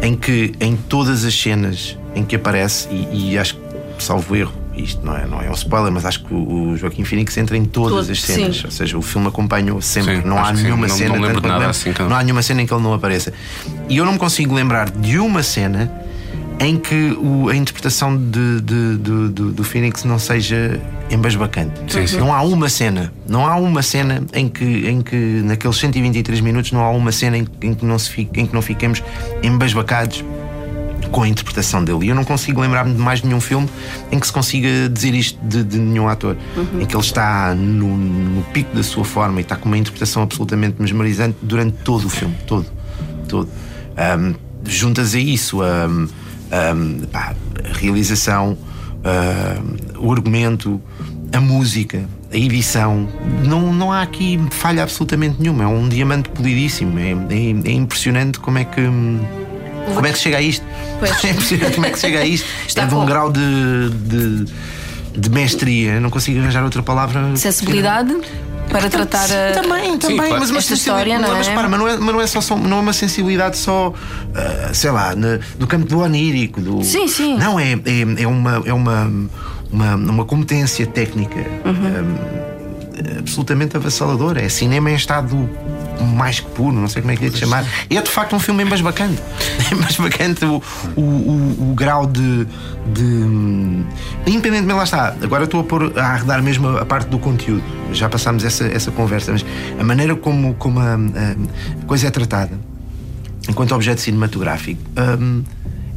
[0.00, 3.62] em que em todas as cenas em que aparece, e, e acho que
[4.04, 7.36] salvo erro, isto não é, não é um spoiler, mas acho que o, Joaquim Phoenix
[7.36, 8.56] entra em todas Todo, as cenas.
[8.58, 8.62] sim.
[8.66, 10.18] Ou seja, o filme acompanha-o sempre.
[10.18, 10.62] Sim, não há sim.
[10.62, 11.08] nenhuma Não- cena.
[11.08, 12.82] não lembro tanto de nada quanto assim que- Não há nenhuma cena em que ele
[12.84, 13.32] não apareça.
[13.88, 15.90] E eu não me consigo lembrar de uma cena
[16.62, 21.72] em que o- a interpretação de, de- de- do- do Phoenix não seja embasbacante.
[21.92, 22.18] Sim, sim.
[22.18, 26.70] Não há uma cena, não há uma cena em que, em que naqueles 123 minutos
[26.72, 29.02] não há uma cena em, em que, não se fique- em que não fiquemos
[29.42, 30.24] embasbacados
[31.10, 32.06] com a interpretação dele.
[32.06, 33.68] E eu não consigo lembrar-me de mais nenhum filme
[34.10, 36.36] em que se consiga dizer isto de, de nenhum ator.
[36.80, 40.22] Em que ele está no, no pico da sua forma e está com uma interpretação
[40.22, 42.34] absolutamente mesmerizante durante todo o filme.
[42.46, 42.66] Todo.
[43.28, 43.48] Todo.
[43.96, 44.34] Ahm,
[44.64, 46.06] juntas a isso ahm,
[47.10, 47.34] pá,
[47.64, 48.56] a realização,
[49.98, 50.80] o argumento,
[51.32, 53.08] a música, a edição.
[53.44, 55.64] Não, não há aqui falha absolutamente nenhuma.
[55.64, 56.98] É um diamante polidíssimo.
[56.98, 58.80] É, é- é impressionante como é que.
[59.94, 60.64] Como é que se chega a isto?
[60.98, 61.10] Pois.
[61.24, 62.46] É impressionante como é que se chega a isto.
[62.66, 64.44] Está é de um grau de, de,
[65.18, 66.00] de mestria.
[66.00, 67.34] Não consigo arranjar outra palavra.
[67.36, 68.14] Sensibilidade
[68.72, 69.52] para tratar a.
[69.52, 70.38] Também, também, claro.
[70.40, 71.50] mas uma história, não mas, é?
[71.50, 73.92] repara, mas não é, mas não é só, só- não é uma sensibilidade só,
[74.34, 76.60] ah, sei lá, na- do campo do onírico.
[76.60, 77.36] Do, Sim, sim.
[77.38, 79.12] Não, é, é, é uma, é uma,
[79.70, 82.16] uma, uma competência técnica Uhum.
[83.14, 84.40] ah, absolutamente avassaladora.
[84.42, 85.48] É cinema em estado
[86.00, 87.64] mais que puro, não sei como é que é de chamar.
[87.88, 89.22] E é de facto um filme embasbacante.
[89.72, 90.62] Embasbacante o,
[90.96, 92.46] o, o, o grau de,
[92.92, 93.84] de.
[94.26, 95.14] Independentemente, lá está.
[95.22, 97.64] Agora estou a, pôr, a arredar mesmo a, a parte do conteúdo.
[97.92, 99.44] Já passámos essa, essa conversa, mas
[99.78, 102.58] a maneira como, como a, a coisa é tratada
[103.48, 104.80] enquanto objeto cinematográfico.
[105.20, 105.42] hum,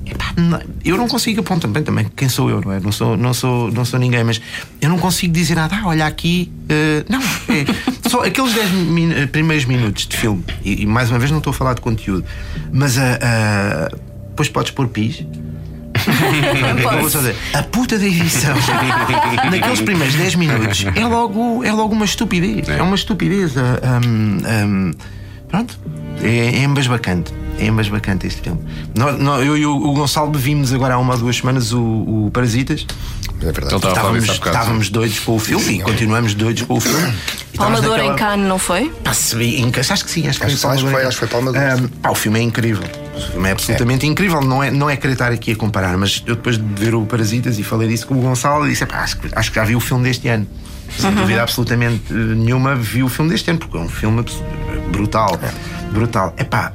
[0.05, 2.79] epá, não- eu não consigo apontar também, também quem sou eu, não é?
[2.79, 4.41] Não sou, não sou, não sou ninguém, mas
[4.81, 5.75] eu não consigo dizer nada.
[5.75, 7.65] Ah, olha aqui, eh, não, é,
[8.09, 11.37] só aqueles 10 min- eh, primeiros minutos de filme, e, e mais uma vez não
[11.39, 12.25] estou a falar de conteúdo,
[12.71, 13.19] mas a.
[13.21, 13.89] a
[14.29, 15.23] depois podes pôr pis.
[17.53, 18.53] A puta da edição
[19.49, 22.67] naqueles primeiros 10 minutos é logo, é logo uma estupidez.
[22.67, 23.53] É, uma estupidez.
[23.55, 24.37] hum,
[24.67, 24.91] hum,
[25.47, 25.79] pronto,
[26.21, 26.27] é,
[26.57, 27.33] é embasbacante.
[27.57, 28.59] É embasbacante este filme.
[28.97, 31.79] Nós- nós- eu e o, o Gonçalo vimos agora há uma ou duas semanas o,
[31.81, 32.85] o Parasitas.
[33.41, 33.75] É verdade.
[33.75, 37.13] Estávamos, estávamos doidos com o filme e continuamos doidos com o filme.
[37.55, 38.91] Palmador em naquela- Cannes, não foi?
[39.57, 41.51] Em acho que sim, acho que Acho- foi acho que foi- acho que foi Palma
[41.53, 42.83] de Ah, pá, o filme é incrível.
[43.15, 44.41] O filme é absolutamente incrível.
[44.41, 47.05] Não é, não é querer estar aqui a comparar, mas eu depois de ver o
[47.05, 49.75] Parasitas e falei disso com o Gonçalo, disse: pá, acho, que- acho que já vi
[49.77, 50.45] o filme deste ano.
[50.97, 54.23] Sem dúvida absolutamente eh, nenhuma, vi o filme deste ano, porque é um filme
[54.91, 55.39] brutal.
[55.91, 56.33] Brutal.
[56.37, 56.73] É pá,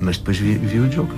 [0.00, 1.16] mas depois vi, vi o Joker.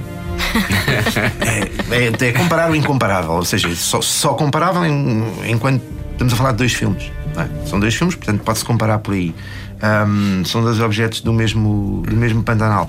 [1.40, 5.82] é, é, é comparar o incomparável, ou seja, só, só comparável em- enquanto
[6.12, 7.10] estamos a falar de dois filmes.
[7.36, 7.66] é?
[7.68, 9.34] São dois filmes, portanto pode-se comparar por aí.
[9.82, 12.88] Ahm, são dois objetos do mesmo, do mesmo Pantanal.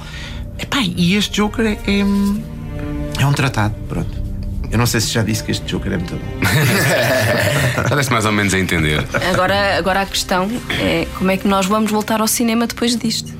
[0.60, 2.00] Epá, e este Joker é, é,
[3.22, 4.25] é um tratado, pronto.
[4.76, 6.22] Eu não sei se já disse que este Joker é muito bom.
[7.90, 9.02] Já deste mais ou menos a entender.
[9.32, 13.32] Agora, agora a questão é como é que nós vamos voltar ao cinema depois disto?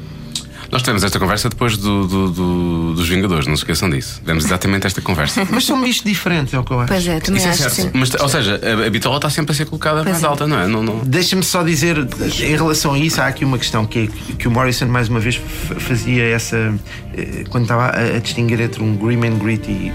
[0.72, 4.20] Nós tivemos esta conversa depois do, do- do- dos Vingadores, não se esqueçam disso.
[4.22, 5.46] Tivemos exatamente esta conversa.
[5.52, 6.88] Mas são bichos diferentes, é o que eu acho.
[6.88, 7.76] Pois é, também Isso é acho certo.
[7.76, 7.90] sim.
[7.94, 10.28] Mas, ou seja, a, a bitola está sempre a ser colocada Pois mais é.
[10.28, 10.68] alta, não é?
[10.68, 11.00] Não, não...
[11.00, 11.98] Deixa-me só dizer,
[12.40, 15.20] em relação a isso, há aqui uma questão que é que o Morrison, mais uma
[15.20, 15.36] vez,
[15.80, 16.74] fazia essa.
[17.16, 19.92] eh, Quando estava a, a distinguir entre um grim and gritty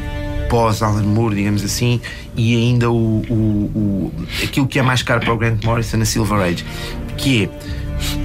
[0.50, 2.00] pós-Alan Moore, digamos assim,
[2.36, 3.32] e ainda o, o,
[3.74, 4.12] o-
[4.44, 6.64] aquilo que é mais caro para o Grant Morrison na Silver Age,
[7.16, 7.48] que é.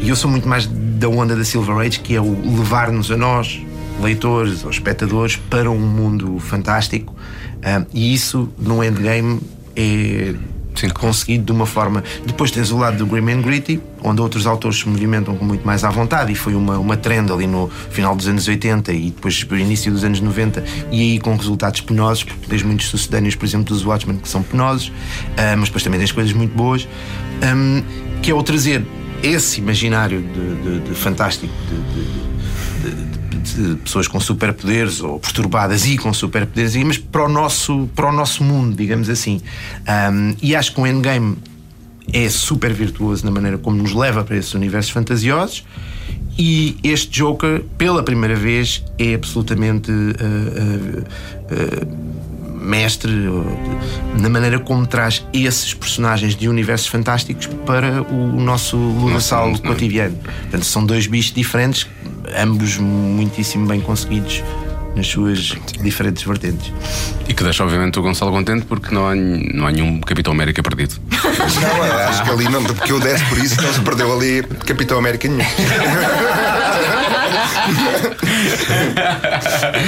[0.02, 3.16] E eu sou muito mais da onda da Silver Age, que é o levar-nos a
[3.18, 3.62] nós,
[4.02, 7.16] leitores ou espectadores, para um mundo fantástico.
[7.64, 9.40] Ah, e isso no Endgame
[9.76, 10.34] é
[10.76, 10.90] Sim.
[10.90, 12.04] conseguido de uma forma.
[12.26, 15.66] Depois tens o lado do Grim and Gritty, onde outros autores se movimentam com muito
[15.66, 19.12] mais à vontade, e foi uma, uma trend ali no final dos anos 80 e
[19.12, 23.46] depois início dos anos 90, e aí com resultados penosos, porque tens muitos sucedâneos, por
[23.46, 24.92] exemplo, dos Watchmen, que são penosos,
[25.38, 26.88] ah, mas depois também tens coisas muito boas,
[27.42, 27.82] ahm,
[28.22, 28.86] que é o trazer
[29.24, 35.98] esse imaginário de, de- de fantástico, de- de- de- pessoas com superpoderes ou perturbadas e
[35.98, 39.42] com superpoderes, mas para o nosso, para o nosso mundo, digamos assim.
[39.88, 41.38] Um, e acho que o Endgame
[42.14, 45.66] é super virtuoso na maneira como nos leva para esses universos fantasiosos.
[46.38, 52.16] E este Joker, pela primeira vez, é absolutamente uh, uh, uh,
[52.66, 53.12] mestre
[54.20, 59.68] na maneira como traz esses personagens de universos fantásticos para o nosso é?
[59.68, 60.18] cotidiano.
[60.18, 61.88] Portanto, são dois bichos diferentes,
[62.38, 64.44] ambos muitíssimo bem conseguidos
[64.96, 66.72] nas suas diferentes vertentes.
[67.28, 70.64] E que deixa, obviamente, o Gonçalo contente porque não há, não há nenhum Capitão América
[70.64, 70.96] perdido.
[71.62, 74.98] Não, acho que ali não, porque eu desse por isso não se perdeu ali Capitão
[74.98, 75.44] América nenhum.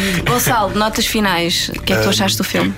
[0.28, 1.70] Gonçalo, notas finais.
[1.76, 2.74] O que é que tu achaste do filme?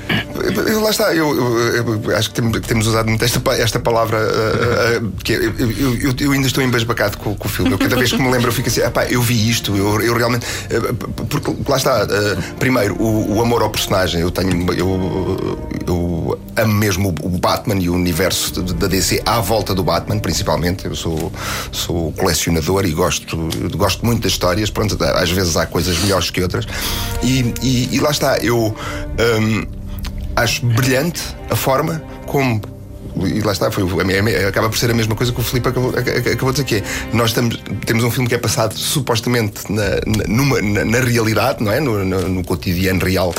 [0.82, 5.06] Lá está, eu, eu- eu acho que temos, temos usado muito esta, esta palavra uh,
[5.06, 7.72] uh, que eu, eu- ainda estou embasbacado com, com o filme.
[7.72, 10.46] Eu, cada vez que me lembro, eu fico assim, "Epá, eu vi isto, eu, realmente.
[10.46, 10.94] uh,
[11.26, 12.08] porque lá está,
[12.58, 14.22] primeiro, o, o amor ao personagem.
[14.22, 14.50] Eu tenho.
[14.74, 20.86] Eu, amo mesmo o, Batman e o universo da DC à volta do Batman, principalmente.
[20.86, 21.32] Eu sou,
[21.72, 24.70] sou colecionador e gosto, gosto muito das histórias.
[24.70, 26.66] Pronto, às vezes há coisas melhores que outras.
[27.24, 28.76] E, e- e lá está, eu.
[29.40, 29.66] um,
[30.36, 32.62] acho brilhante a forma como.
[33.26, 35.68] E lá está, foi, é- é- acaba por ser a mesma coisa que o Filipe
[35.70, 36.84] acabou, ac- ac- acabou de dizer que é.
[37.14, 39.84] Nós estamos, temos um filme que é passado supostamente na,
[40.28, 41.80] numa- na- na realidade, não é?
[41.80, 43.34] No, no- no cotidiano real,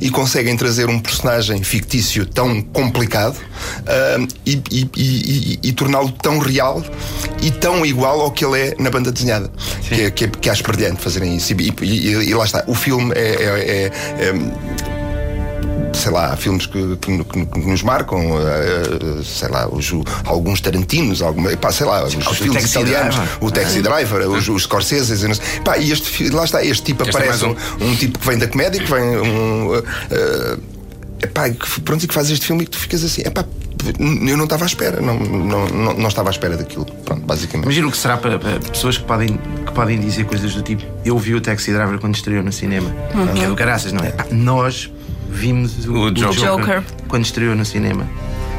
[0.00, 3.36] e conseguem trazer um personagem fictício tão complicado
[3.86, 6.82] ah, e, e- e- e- torná-lo tão real
[7.42, 9.50] e tão igual ao que ele é na banda desenhada.
[9.88, 11.52] Que, é- que, é- que acho brilhante fazerem isso.
[11.54, 14.93] E lá está, o filme é- é- é- é
[15.94, 19.92] sei lá, há filmes que, que- que- que nos marcam, eh, sei lá, os,
[20.24, 23.38] alguns Tarantinos, alguma, pá, sei lá, os, filmes Taxi italianos, Driver.
[23.44, 26.82] o Taxi Driver, os, os Scorseses, e, não sei- pá, e este, lá está, este
[26.84, 29.74] tipo Este é aparece mais um, um tipo que vem da comédia, que vem um.
[30.10, 30.58] eh,
[31.22, 33.44] epá, que, pronto, e que faz este filme e que tu ficas assim, epá,
[34.26, 37.64] eu não estava à espera, não, não, não, não estava à espera daquilo, pronto, basicamente.
[37.66, 40.82] Imagina o que será para, para pessoas que podem, que podem dizer coisas do tipo:
[41.04, 42.90] Eu vi o Taxi Driver quando estreou no cinema.
[43.34, 44.10] Que é do caraças, não é?
[44.10, 44.90] Pá, Nós
[45.34, 46.40] vimos o, O Joker.
[46.40, 46.82] Joker.
[47.08, 48.06] quando estreou no cinema.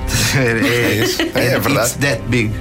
[0.36, 1.22] É, isso.
[1.34, 1.88] É, é verdade.
[1.88, 2.52] It's that big.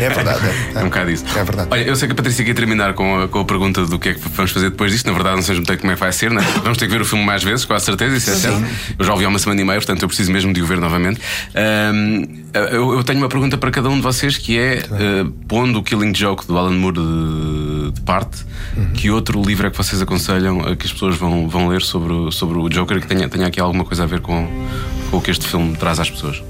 [0.00, 1.24] É verdade, é, É um bocado isso.
[1.34, 1.68] É verdade.
[1.70, 4.10] Olha, eu sei que a Patrícia quer terminar com a, com a pergunta do que
[4.10, 5.06] é que vamos fazer depois disto.
[5.06, 6.42] Na verdade, não sei muito bem como é que vai ser, né?
[6.62, 8.62] Vamos ter que ver o filme mais vezes, com a certeza, isso é certo.
[8.98, 10.66] Eu já o vi há uma semana e meia, portanto eu preciso mesmo de o
[10.66, 11.20] ver novamente.
[11.54, 12.24] Ahm,
[12.70, 15.82] eu, eu tenho uma pergunta para cada um de vocês que é: eh, pondo o
[15.82, 17.02] Killing Joke do Alan Moore de,
[17.90, 18.44] de parte,
[18.94, 22.32] que outro livro é que vocês aconselham a que as pessoas vão, vão ler sobre,
[22.32, 24.48] sobre o Joker que tenha, tenha aqui alguma coisa a ver com,
[25.10, 26.42] com o que este filme traz às pessoas?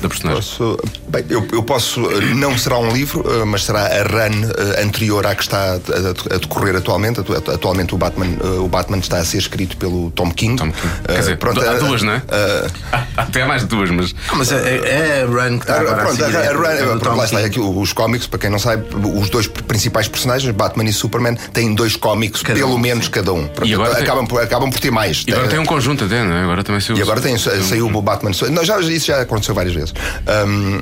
[0.00, 0.42] Da personagem.
[0.42, 0.78] Posso,
[1.08, 4.44] bem, eu, eu posso, eh, não será um livro, eh, mas será a run
[4.76, 7.20] eh, anterior à que está a, decorrer atualmente.
[7.20, 8.26] Atu- Atualmente o Batman,
[8.60, 10.56] o Batman está a ser escrito pelo Tom King.
[10.56, 10.92] Tom King.
[11.08, 12.22] Eh, Quer dizer, pronto, há duas, não é?
[12.30, 12.66] eh,
[13.16, 14.14] Até há mais de duas, mas.
[14.28, 16.52] Ah, mas é, é a run que está agora Pronto, a a, seguir, a é
[16.52, 19.46] run, do pronto, Tom lá está, aqui, os cómics, para quem não sabe, os dois
[19.46, 23.46] principais personagens, Batman e Superman, têm dois cómics, Cada pelo um, menos cada um.
[23.48, 25.24] Pronto, E agora tem- acabam, por, acabam por ter mais.
[25.26, 26.42] E agora tem um conjunto até, não é?
[26.42, 26.98] Agora também saiu.
[26.98, 28.30] E agora tem, saiu o Batman.
[28.50, 29.77] Não, já, isso já aconteceu várias vezes.
[30.26, 30.80] Ahm,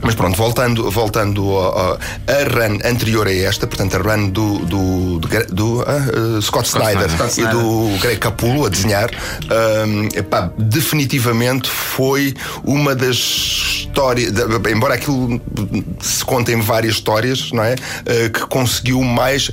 [0.00, 1.94] mas pronto, voltando, voltando ao-
[2.28, 6.68] a run anterior a esta, portanto, a run do, do, do, do, ah, uh, Scott,
[6.68, 7.44] Snyder, Snyder.
[7.44, 9.10] e do Greg Capullo a desenhar,
[9.50, 12.32] ahm, epá, definitivamente foi
[12.62, 14.32] uma das histórias,
[14.70, 15.40] embora aquilo
[16.00, 17.74] se contem várias histórias, não é?
[18.06, 19.50] Ah, que conseguiu mais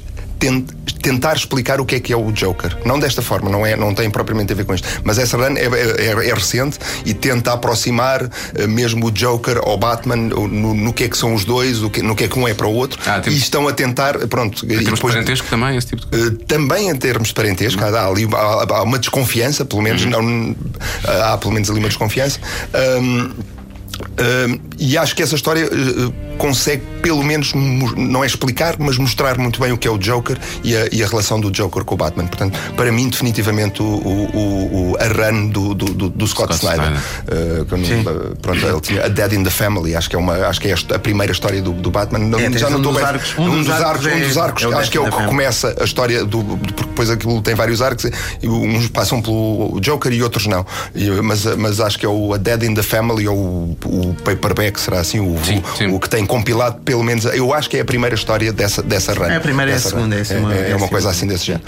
[1.01, 2.77] tentar explicar o que é que é o Joker.
[2.85, 4.87] Não desta forma, não, é, não tem propriamente a ver com isto.
[5.03, 9.77] Mas essa run é, é- é recente e tenta aproximar eh, mesmo o Joker ao
[9.77, 12.39] Batman no, no que é que são os dois, o que- no que é que
[12.39, 12.99] um é para o outro.
[13.05, 14.65] Ah, temos- E estão a tentar, pronto.
[14.65, 16.27] Em termos depois- parentesco também, esse tipo de coisa.
[16.29, 20.55] Uh, também em termos de parentesco, há, ali, há, há uma desconfiança, pelo menos, não,
[21.23, 22.39] há pelo menos ali uma desconfiança.
[22.99, 23.29] Um,
[24.49, 27.53] um, e acho que essa história uh, consegue, pelo menos,
[27.95, 31.01] não é explicar, mas mostrar muito bem o que é o Joker e a, e
[31.03, 32.27] a relação do Joker com o Batman.
[32.27, 36.91] Portanto, para mim, definitivamente, o, o- o- a run do, do, do- Scott, Scott Snyder.
[36.91, 40.33] Uh, não- uh, pronto, ele tinha A Dead in the Family, acho que é, uma,
[40.47, 42.19] acho que é a primeira história do, do Batman.
[42.19, 44.39] Não- É, já não um estou dos bem- arcos- um dos arcos, um dos é-
[44.41, 47.09] arcos, é acho que é o que the começa a história do, do- porque depois
[47.09, 48.05] aquilo tem vários arcos
[48.41, 52.33] e uns passam pelo Joker e outros não E, mas, mas acho que é o
[52.33, 55.87] A Dead in the Family ou o, o paperback será assim o, Sim, o- sim.
[55.87, 59.13] o que tem compilado pelo menos eu acho que é a primeira história dessa dessa
[59.13, 61.09] run É a primeira e a segunda, é a segunda, é, é é uma coisa
[61.09, 61.63] assim desse género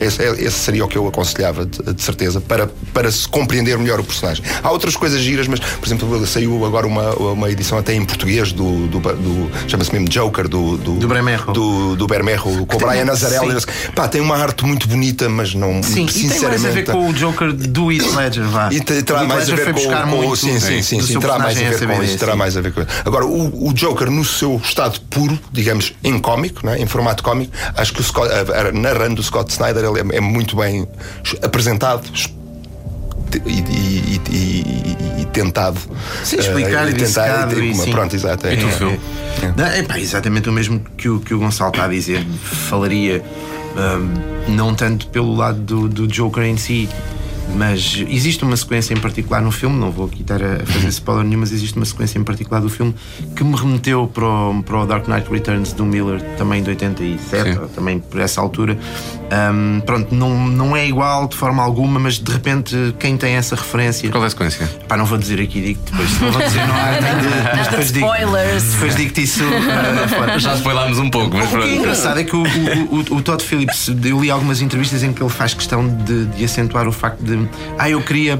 [0.00, 3.76] esse, é- esse seria o que eu aconselhava de, de certeza para para se compreender
[3.78, 7.78] melhor o personagem há outras coisas giras mas por exemplo saiu agora uma, uma edição
[7.78, 11.52] até em português do, do, do- chama-se mesmo Joker do do, Do Bermejo.
[11.52, 13.66] do, do Bermejo com o Brian Nazarel Sim.
[13.94, 16.18] Pá, tem uma arte muito bonita mas não Sim, e tem mais a
[16.58, 18.68] sinceramente ver com o Joker do Heath Ledger, vá.
[18.72, 21.38] e te- terá mais a ver com, com muito sim, sim, sim, sim, seu terá
[21.38, 22.90] mais a ver com isso, terá mais a ver com isso.
[23.04, 26.78] Agora, o, o Joker no seu estado puro, digamos, em cómico, não é?
[26.78, 30.12] em formato cómico, acho que o Scott, a- a- na run do Scott Snyder ele
[30.14, 30.86] é, é muito bem
[31.42, 32.28] apresentado es-
[33.44, 34.36] e, e- e-
[35.18, 35.78] e- e tentado.
[36.24, 37.90] Sim, explicado eh, e tentar- e sim.
[37.90, 38.46] Pronto, exato.
[38.46, 38.54] é.
[38.54, 38.70] E tu, É.
[38.72, 39.00] Phil?
[39.76, 42.26] É pá, exatamente o mesmo que o, que o Gonçalo está a dizer.
[42.42, 43.22] Falaria
[43.76, 44.14] hum,
[44.48, 46.88] não tanto pelo lado do, do Joker em si,
[47.56, 51.24] mas existe uma sequência em particular no filme, não vou aqui estar a fazer spoiler
[51.24, 52.94] nenhum, mas existe uma sequência em particular do filme
[53.34, 57.52] que me remeteu para o, para o Dark Knight Returns do Miller, também de 87,
[57.52, 57.58] Sim.
[57.58, 58.78] ou também por essa altura.
[59.52, 63.54] Hum, pronto, não, não é igual de forma alguma, mas de repente quem tem essa
[63.56, 64.10] referência.
[64.10, 64.66] Qual é a sequência?
[64.88, 66.20] Pá, não vou dizer aqui, digo depois.
[66.20, 66.88] Não vou dizer, não há.
[67.56, 68.64] mas depois digo, spoilers.
[68.72, 69.44] depois digo-te isso.
[69.44, 70.38] uh.
[70.38, 71.74] Já spoilámos um pouco, mas O que é pronto.
[71.74, 75.22] engraçado é que o, o, o, o Todd Phillips, eu li algumas entrevistas em que
[75.22, 77.37] ele faz questão de, de acentuar o facto de.
[77.78, 78.38] Ah, eu queria.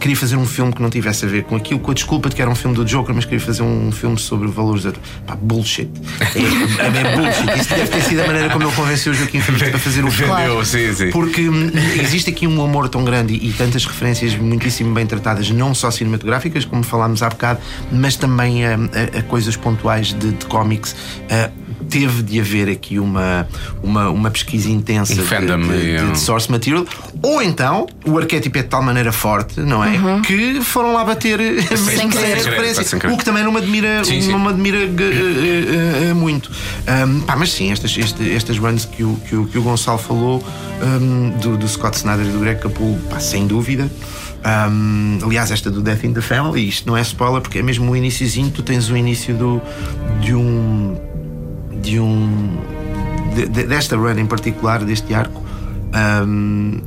[0.00, 2.34] Queria fazer um filme que não tivesse a ver com aquilo, com a desculpa de
[2.34, 4.86] que era um filme do Joker, mas queria fazer um filme sobre valores.
[5.26, 5.90] Pá, bullshit.
[6.34, 7.60] É, é, bullshit.
[7.60, 10.10] Isso deve ter sido a maneira como ele convenceu o Joaquim Phoenix para fazer o
[10.10, 10.34] filme.
[10.34, 11.10] Vendeu, sim, sim.
[11.10, 11.70] Porque hum,
[12.00, 15.90] existe aqui um amor tão grande e, e tantas referências muitíssimo bem tratadas, não só
[15.90, 17.60] cinematográficas, como falámos há bocado,
[17.92, 20.96] mas também a, a- a coisas pontuais de, de cómics.
[21.90, 23.48] Teve de haver aqui uma,
[23.82, 26.86] uma, uma pesquisa intensa Um de, de- de- um- de source material,
[27.22, 29.98] ou então o arquétipo é de tal maneira forte, não é?
[30.24, 32.36] Que foram lá bater mesmo sem querer.
[32.36, 32.96] referência.
[33.12, 34.30] O que também não me admira, Sim, sim.
[34.30, 36.50] não me admira eh, eh, eh, muito.
[36.86, 39.98] Ahm, pá, mas sim, estas, este- estas runs que o, que o, que o Gonçalo
[39.98, 40.44] falou,
[40.82, 43.90] ahm, do, do Scott Snyder e do Greg Capullo, pá, sem dúvida.
[44.44, 47.90] Ahm, aliás, esta do Death in the Family, isto não é spoiler, porque é mesmo
[47.90, 49.60] o iníciozinho, tu tens o início do,
[50.20, 50.96] de um.
[51.82, 52.56] De um.
[53.34, 55.42] de- de- desta run em particular, deste arco.
[55.92, 56.78] ahm,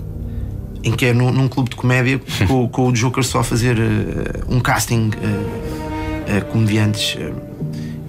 [0.85, 3.77] em que é num, num clube de comédia com, com o Joker só a fazer
[3.79, 5.11] eh, um casting
[6.27, 7.17] eh, a comediantes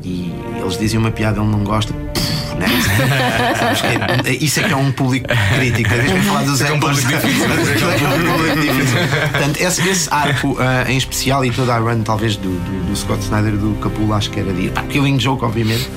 [0.03, 1.93] e eles dizem uma piada, ele não gosta.
[1.93, 2.66] Pff, né?
[4.24, 5.26] É- isso é que é um público
[5.57, 5.89] crítico.
[5.89, 7.47] Deixa-me falar dos É é um público difícil.
[7.47, 9.30] Um.
[9.30, 10.57] Portanto, esse, esse arco
[10.89, 14.30] em especial e toda a run, talvez, do, do, do Scott Snyder do Capullo, acho
[14.30, 14.70] que era de.
[14.89, 15.89] Killing Joke, obviamente,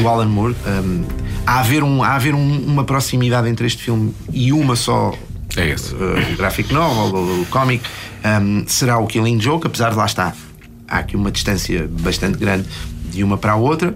[0.00, 0.54] do Alan Moore.
[0.66, 1.04] Um,
[1.46, 5.12] há haver, um, há a haver um- uma proximidade entre este filme e uma só
[5.56, 5.94] É esse.
[5.94, 7.82] uh, graphic novel, o, comic,
[8.40, 10.34] um, será o Killing Joke, apesar de lá estar.
[10.86, 12.66] Há aqui uma distância bastante grande
[13.10, 13.94] de uma para a outra.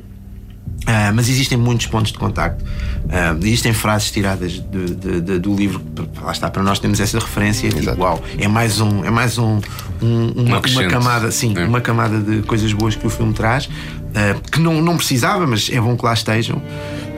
[0.85, 2.65] Ah, mas existem muitos pontos de contacto.
[3.09, 5.81] Ah, existem frases tiradas de- de- de- do livro.
[6.21, 7.69] Lá está, para nós temos essa referência.
[7.69, 8.01] Exato.
[8.01, 9.61] uau, é mais um, é mais um,
[10.03, 11.65] um- uma, uma camada, sim, É.
[11.65, 13.69] uma camada de coisas boas que o filme traz,
[14.15, 16.61] ah, que não, não precisava, mas é bom que lá estejam.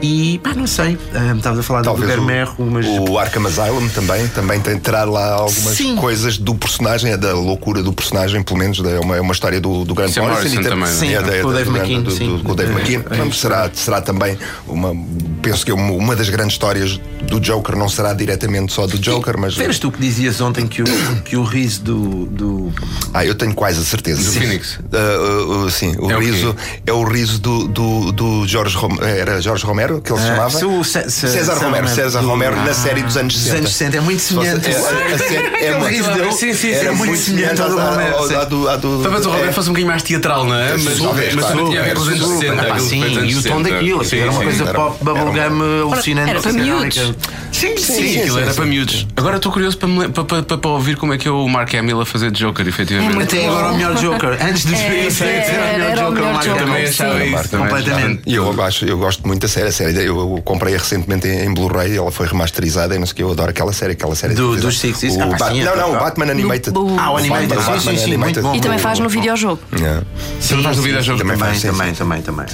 [0.02, 0.98] E pá, não sei.
[1.36, 5.32] Estavas a falar do Talvez Bermejo, mas o, Arkham Asylum também, também tem, terá lá
[5.34, 5.96] algumas Sim.
[5.96, 9.60] coisas do personagem, é da loucura do personagem, pelo menos é uma, é uma história
[9.60, 10.40] do, do Grant Sam Morrison.
[10.40, 12.14] Morrison e tem- também, Sim, é da- é com o da- Dave do- McKean, do-
[12.38, 13.04] do- com o Dave É, McKean.
[13.28, 14.92] é será, será também uma.
[15.40, 18.98] Penso que é uma, uma das grandes histórias do Joker, não será diretamente só do
[18.98, 19.58] Joker, mas.
[19.58, 20.86] Eras tu que dizias ontem que o,
[21.24, 22.72] que o riso do, do.
[23.12, 24.22] Ah, eu tenho quase a certeza.
[24.22, 24.40] Do Sim.
[24.40, 24.78] Phoenix?
[24.92, 28.76] Ah, ah, ah, sim, o É o riso é o riso do, do, do Jorge
[28.76, 29.04] Romero.
[29.04, 30.66] Era Jorge Romero que ele se Ah, chamava?
[30.66, 31.64] o César Romero.
[31.66, 31.88] Romero.
[31.88, 33.58] César Romero na Ah, série dos anos dos 60.
[33.58, 34.70] anos 60, é muito semelhante.
[34.74, 36.32] É, a série é dele.
[36.32, 36.96] Sim, sim, Era sim.
[36.96, 39.52] muito semelhante ao, Romero, do- do- Talvez o Roberto é.
[39.52, 40.72] fosse um bocadinho mais teatral, não é?
[40.76, 42.38] Mas, tinha a ver com os anos Super.
[42.38, 42.52] 60.
[42.52, 43.70] Ah, pá, aquilo sim, e o tom 60.
[43.70, 46.30] daquilo, era uma coisa pop, game alucinante.
[46.30, 47.12] Era para miúdos.
[47.52, 49.06] Sim, sim, aquilo era para miúdos.
[49.16, 52.66] Agora estou curioso para, ouvir como é que é o Mark Hamill a fazer Joker,
[52.66, 53.14] efetivamente.
[53.14, 54.38] muito Até agora o melhor Joker.
[54.44, 56.14] Antes de É, ver isso, é, era, era o o melhor Joker.
[56.14, 56.74] melhor Mark Joker, Hamill.
[56.74, 57.56] também achava isso.
[57.56, 58.22] Completamente.
[58.26, 59.73] E eu gosto muito da série.
[59.74, 63.16] Série eu, eu comprei recentemente em, em Blu-ray, ela foi remasterizada e não sei o
[63.16, 63.22] que.
[63.22, 63.92] Eu adoro aquela série.
[63.92, 65.16] Aquela série Do- dos Sixties?
[65.16, 65.98] O Ah, pá, sim, é não, não, o.
[65.98, 66.76] Batman Animated.
[66.78, 67.48] o- Ah, o Animated.
[67.54, 68.42] Batman- Sim, sim, Batman sim, muito Animated.
[68.42, 68.54] bom.
[68.54, 69.60] E também faz no videojogo.
[69.76, 70.02] Yeah.
[70.50, 71.94] Não faz no videojogo também Também, faz, sim, também, sim.
[71.94, 72.46] também, também.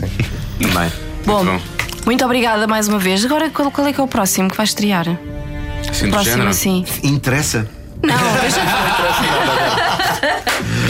[0.61, 0.93] Também.
[1.27, 1.61] Bom, bom.
[2.07, 3.25] muito obrigada mais uma vez.
[3.25, 5.07] Agora, qual, qual é que é o próximo que vai estrear?
[5.89, 6.85] Assim do próximo, assim.
[7.03, 7.67] Interessa?
[8.03, 8.15] Não,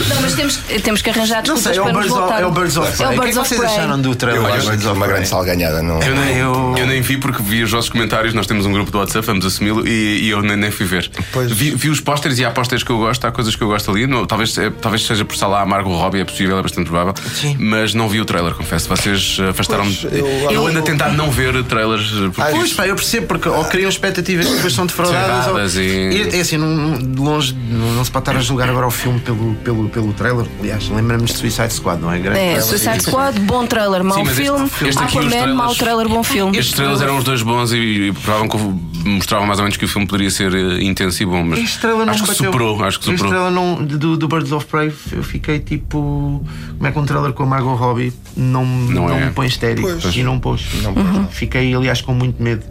[0.09, 2.21] Não, mas temos, temos que arranjar Não desculpas sei, é o para nos Birds of,
[2.21, 2.41] voltar.
[2.41, 3.07] é o Birds of É Prey.
[3.07, 3.73] o O que é que vocês Prey.
[3.73, 4.41] acharam do trailer?
[4.41, 5.81] Eu acho Birds que é uma grande salganhada.
[5.81, 6.01] Não...
[6.01, 8.33] Eu nem, Eu- eu nem vi porque vi os vossos comentários.
[8.33, 11.09] Nós temos um grupo do WhatsApp, vamos assumi-lo e, e eu nem, nem fui ver.
[11.31, 11.51] Pois.
[11.51, 13.91] Vi, vi os pósteres e há pósteres que eu gosto, há coisas que eu gosto
[13.91, 14.07] ali.
[14.07, 16.89] Não, talvez, eh, talvez seja por estar lá a Margot Robbie, é possível, é bastante
[16.89, 17.13] provável.
[17.33, 17.55] Sim.
[17.59, 18.87] Mas não vi o trailer, confesso.
[18.89, 19.97] Vocês afastaram-me.
[20.11, 22.11] Eu, eu- ando a tentar não ver trailers.
[22.13, 25.75] eh, porque- Ah, Pois, pá, eu percebo, porque ou criam expectativas que depois são defraudadas.
[25.75, 25.81] ou...
[25.81, 28.91] E- É assim, não, não- longe, não, não se pode estar a julgar agora o
[28.91, 30.45] filme pelo, pelo, pelo trailer.
[30.59, 32.19] Aliás, lembramos de Suicide Squad, não é?
[32.19, 32.63] Grande É, trailer.
[32.63, 34.65] Suicide Squad, bom trailer, mau Sim, este- filme.
[34.65, 36.57] este aqui, os Aquaman, trailers- mau trailer, bom filme.
[36.57, 38.57] Estes trailers eram os dois bons e, e provavam que
[39.09, 41.79] mostravam mais ou menos que o filme poderia ser eh, intenso e bom, mas Este
[41.79, 42.45] trailer não acho que bateu.
[42.51, 43.31] superou, acho que Este superou.
[43.31, 46.43] trailer não, do, do Birds of Prey, eu fiquei tipo.
[46.77, 49.25] Como é que um trailer com a Margot Robbie não, não, Não é.
[49.25, 50.15] me põe estéreo Pois.
[50.15, 50.61] e não pôs.
[50.83, 51.05] Não pôs.
[51.31, 52.63] Fiquei, aliás, com muito medo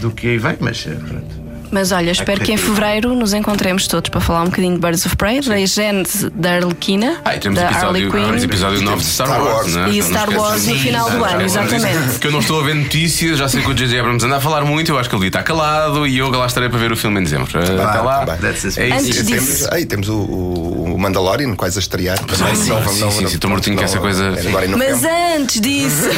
[0.00, 1.35] do que aí vem, mas eh, pronto.
[1.70, 5.04] Mas olha, espero que em fevereiro nos encontremos todos para falar um bocadinho de Birds
[5.06, 8.44] of Prey, da gente da Arlequina, Ah, e temos da episódio, Harley temos Quinn.
[8.44, 9.90] episódio 9 de Star, Wars, né?
[9.90, 10.30] E Star.
[10.30, 12.18] Wars no Sim, final do ano, exatamente.
[12.20, 13.98] Que eu não estou a ver notícias, já sei que o J.J.
[14.00, 16.68] Abrams anda a falar muito, eu acho que ele está calado e eu lá estarei
[16.68, 17.58] para ver o filme em dezembro.
[17.58, 18.24] Até lá.
[18.24, 18.36] tá bem.
[18.36, 18.80] That's it.
[18.80, 18.94] É isso.
[18.98, 22.18] Antes disso- temos, aí temos o, Mandalorian quase a estrear.
[22.18, 24.24] Também, sim, não, sim, não, sim, estou mortinho com não, essa coisa.
[24.24, 26.08] é Mas antes disso.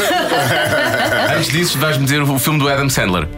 [1.37, 3.29] Antes disso, vais-me dizer o filme do Adam Sandler.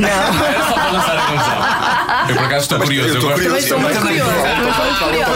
[0.00, 0.08] Não.
[0.08, 2.26] Era só para lançar a.
[2.28, 3.08] Eu por acaso estou curioso.
[3.08, 3.48] eu estou gosto- curioso.
[3.48, 5.28] Também estou muito dele.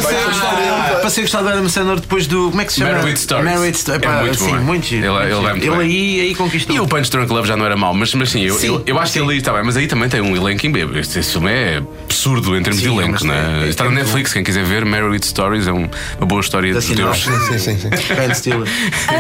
[1.02, 2.50] Passei a gostar do Adam Sandler depois do.
[2.50, 2.92] Como é que se chama?
[2.98, 3.44] Married Stories.
[3.44, 4.02] Married Stories.
[4.02, 4.60] É Pá, muito sim, bom, é.
[4.60, 5.04] muito giro.
[5.06, 5.42] Ele- muito ele giro.
[5.42, 5.86] vai muito Ele bem.
[5.86, 6.76] aí, aí conquistou.
[6.76, 8.82] E o Punch Drunk Love já não era mau, mas, mas sim, eu, Sim, eu,
[8.86, 10.96] eu acho que ele aí está bem, mas aí também tem um elenco em bebo.
[10.98, 13.60] Este, este filme é absurdo em termos Sim, de elenco, mas né?
[13.62, 15.88] é- é- Está no é Netflix, quem quiser ver, Married Stories é um-
[16.18, 17.22] uma boa história de sinopse.
[17.48, 17.88] Sim, sim, sim.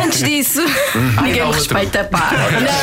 [0.04, 0.62] Antes disso,
[1.22, 2.30] ninguém me respeita, pá.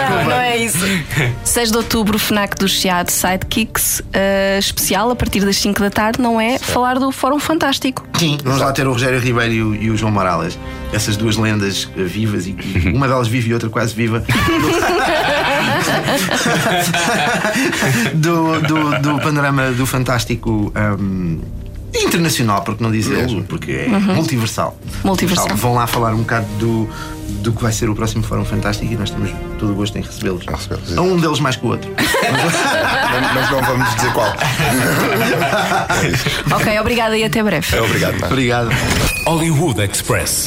[0.10, 0.80] Não, não é isso.
[1.44, 6.22] 6 de outubro, FNAC do Chiado Sidekicks, eh, especial a partir das 5 da tarde,
[6.22, 6.58] não é?
[6.58, 8.06] Falar do Fórum Fantástico.
[8.18, 10.58] Sim, vamos lá ter o Rogério Ribeiro e o, e o João Morales.
[10.92, 14.24] Essas duas lendas eh, vivas e que uma delas vive e outra quase viva.
[18.14, 21.40] do, do, do panorama do fantástico ahm,
[21.96, 24.78] internacional, porque não dizê-lo, porque é multiversal.
[25.04, 25.56] Multiversal.
[25.56, 26.90] Vão lá falar um bocado do,
[27.42, 30.02] do que vai ser o próximo Fórum Fantástico e nós temos todo o gosto em
[30.02, 30.48] recebê-los.
[30.48, 31.90] A recebê-los, A um deles mais que o outro.
[31.98, 34.34] Mas- Mas não vamos dizer qual.
[36.56, 37.76] Ok, obrigada e até breve.
[37.76, 38.32] É, Obrigado, Marcos.
[38.32, 38.70] Obrigado.
[39.26, 40.46] Hollywood Express.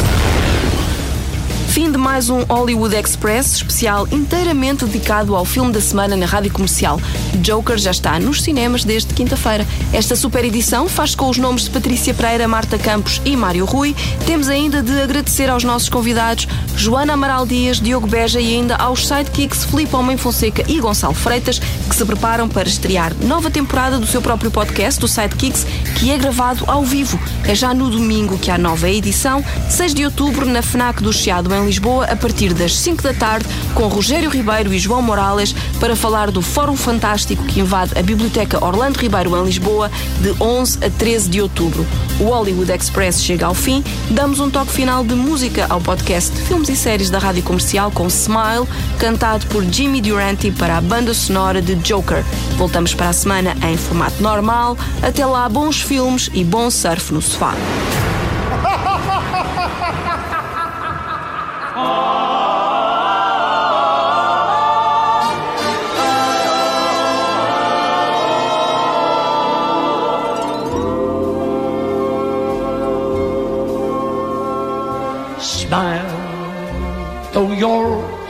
[1.72, 6.52] Fim de mais um Hollywood Express especial inteiramente dedicado ao filme da semana na rádio
[6.52, 7.00] comercial.
[7.36, 9.66] Joker já está nos cinemas desde quinta-feira.
[9.90, 13.96] Esta super edição faz com os nomes de Patrícia Pereira, Marta Campos e Mário Rui.
[14.26, 16.46] Temos ainda de agradecer aos nossos convidados
[16.76, 21.58] Joana Amaral Dias, Diogo Beja e ainda aos sidekicks Filipe Homem Fonseca e Gonçalo Freitas,
[21.58, 25.66] que se preparam para estrear nova temporada do seu próprio podcast, do Sidekicks,
[25.98, 27.18] que é gravado ao vivo.
[27.44, 31.54] É já no domingo que há nova edição, 6 de outubro, na FNAC do Chiado,
[31.54, 35.96] em Lisboa, a partir das 5 da tarde, com Rogério Ribeiro e João Morales, para
[35.96, 39.90] falar do Fórum Fantástico que invade a Biblioteca Orlando Ribeiro, em Lisboa,
[40.20, 41.86] de 11 a 13 de outubro.
[42.20, 46.42] O Hollywood Express chega ao fim, damos um toque final de música ao podcast de
[46.42, 48.66] filmes e séries da rádio comercial com Smile,
[48.98, 52.24] cantado por Jimmy Durante para a banda sonora de Joker.
[52.56, 54.76] Voltamos para a semana em formato normal.
[55.02, 57.54] Até lá, bons filmes e bom surf no sofá.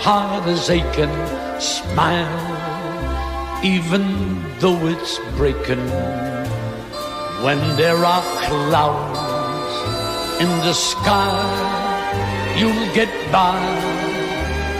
[0.02, 1.14] Heart is aching.
[1.60, 2.42] Smile,
[3.62, 4.04] even
[4.58, 5.86] though it's breaking.
[7.44, 9.74] When there are clouds
[10.42, 11.38] in the sky,
[12.58, 13.62] you'll get by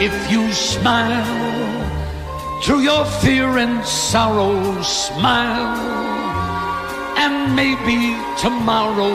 [0.01, 1.41] if you smile.
[2.63, 5.79] Through your fear and sorrow, smile,
[7.17, 9.15] and maybe tomorrow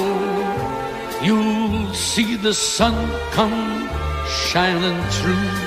[1.21, 2.95] you'll see the sun
[3.31, 3.89] come
[4.27, 5.66] shining through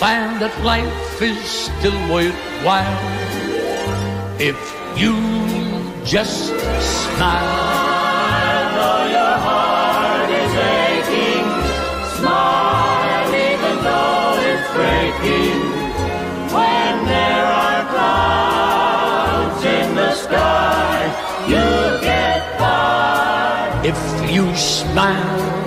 [0.00, 3.00] find that life is still worthwhile
[4.40, 4.56] if
[4.96, 5.12] you
[6.08, 7.60] just smile.
[8.76, 11.48] Though your heart is aching,
[12.16, 15.60] smile even though it's breaking.
[16.56, 20.96] When there are clouds in the sky,
[21.44, 21.66] you
[22.00, 23.82] get by.
[23.84, 24.00] If
[24.32, 25.59] you smile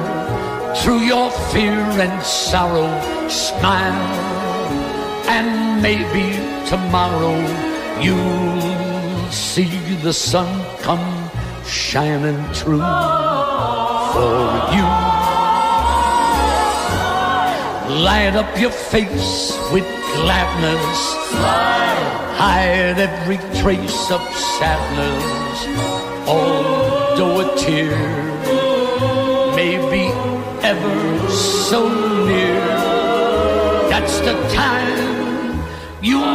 [0.84, 2.92] through your fear and sorrow,
[3.30, 4.10] smile,
[5.30, 6.36] and maybe
[6.68, 7.38] tomorrow
[8.02, 10.50] you'll see the sun
[10.82, 11.30] come
[11.66, 12.84] shining through
[14.12, 14.36] for
[14.76, 14.88] you.
[18.04, 20.98] Light up your face with gladness.
[21.30, 21.94] Smile.
[22.36, 24.22] Hide every trace of
[24.60, 25.58] sadness.
[26.28, 28.33] Although a tear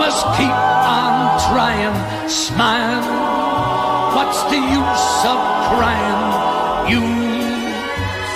[0.08, 0.58] must keep
[0.96, 1.96] on trying.
[2.30, 3.04] Smile.
[4.16, 5.38] What's the use of
[5.68, 6.22] crying?
[6.92, 7.02] You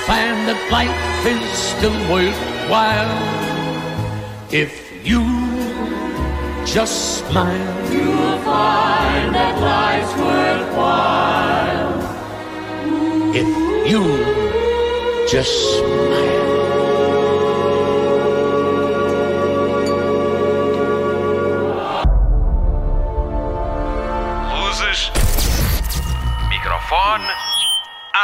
[0.08, 3.14] find that life is still worthwhile
[4.62, 5.22] if you
[6.66, 7.74] just smile.
[7.90, 11.92] You'll find that life's worthwhile.
[13.40, 13.48] If
[13.90, 14.02] you
[15.26, 16.41] just smile.